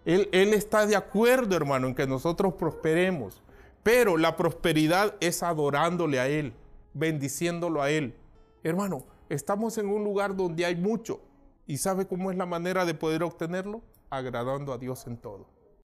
Él, 0.05 0.28
él 0.32 0.55
está 0.55 0.86
de 0.86 0.96
acuerdo, 0.96 1.55
hermano, 1.55 1.88
en 1.88 1.94
que 1.94 2.07
nosotros 2.07 2.55
prosperemos. 2.55 3.42
Pero 3.83 4.16
la 4.16 4.37
prosperidad 4.37 5.16
es 5.20 5.43
adorándole 5.43 6.20
a 6.20 6.29
Él, 6.29 6.53
bendiciéndolo 6.95 7.83
a 7.83 7.91
Él. 7.91 8.14
Hermano, 8.62 9.05
estamos 9.29 9.79
en 9.79 9.89
un 9.89 10.05
lugar 10.05 10.37
donde 10.37 10.64
hay 10.64 10.76
mucho. 10.76 11.20
¿Y 11.66 11.76
sabe 11.76 12.07
cómo 12.07 12.31
es 12.31 12.37
la 12.37 12.47
manera 12.47 12.85
de 12.85 12.95
poder 12.95 13.22
obtenerlo? 13.22 13.83
Agradando 14.11 14.72
a 14.72 14.79
Dios 14.79 15.07
en 15.07 15.18
todo. 15.18 15.57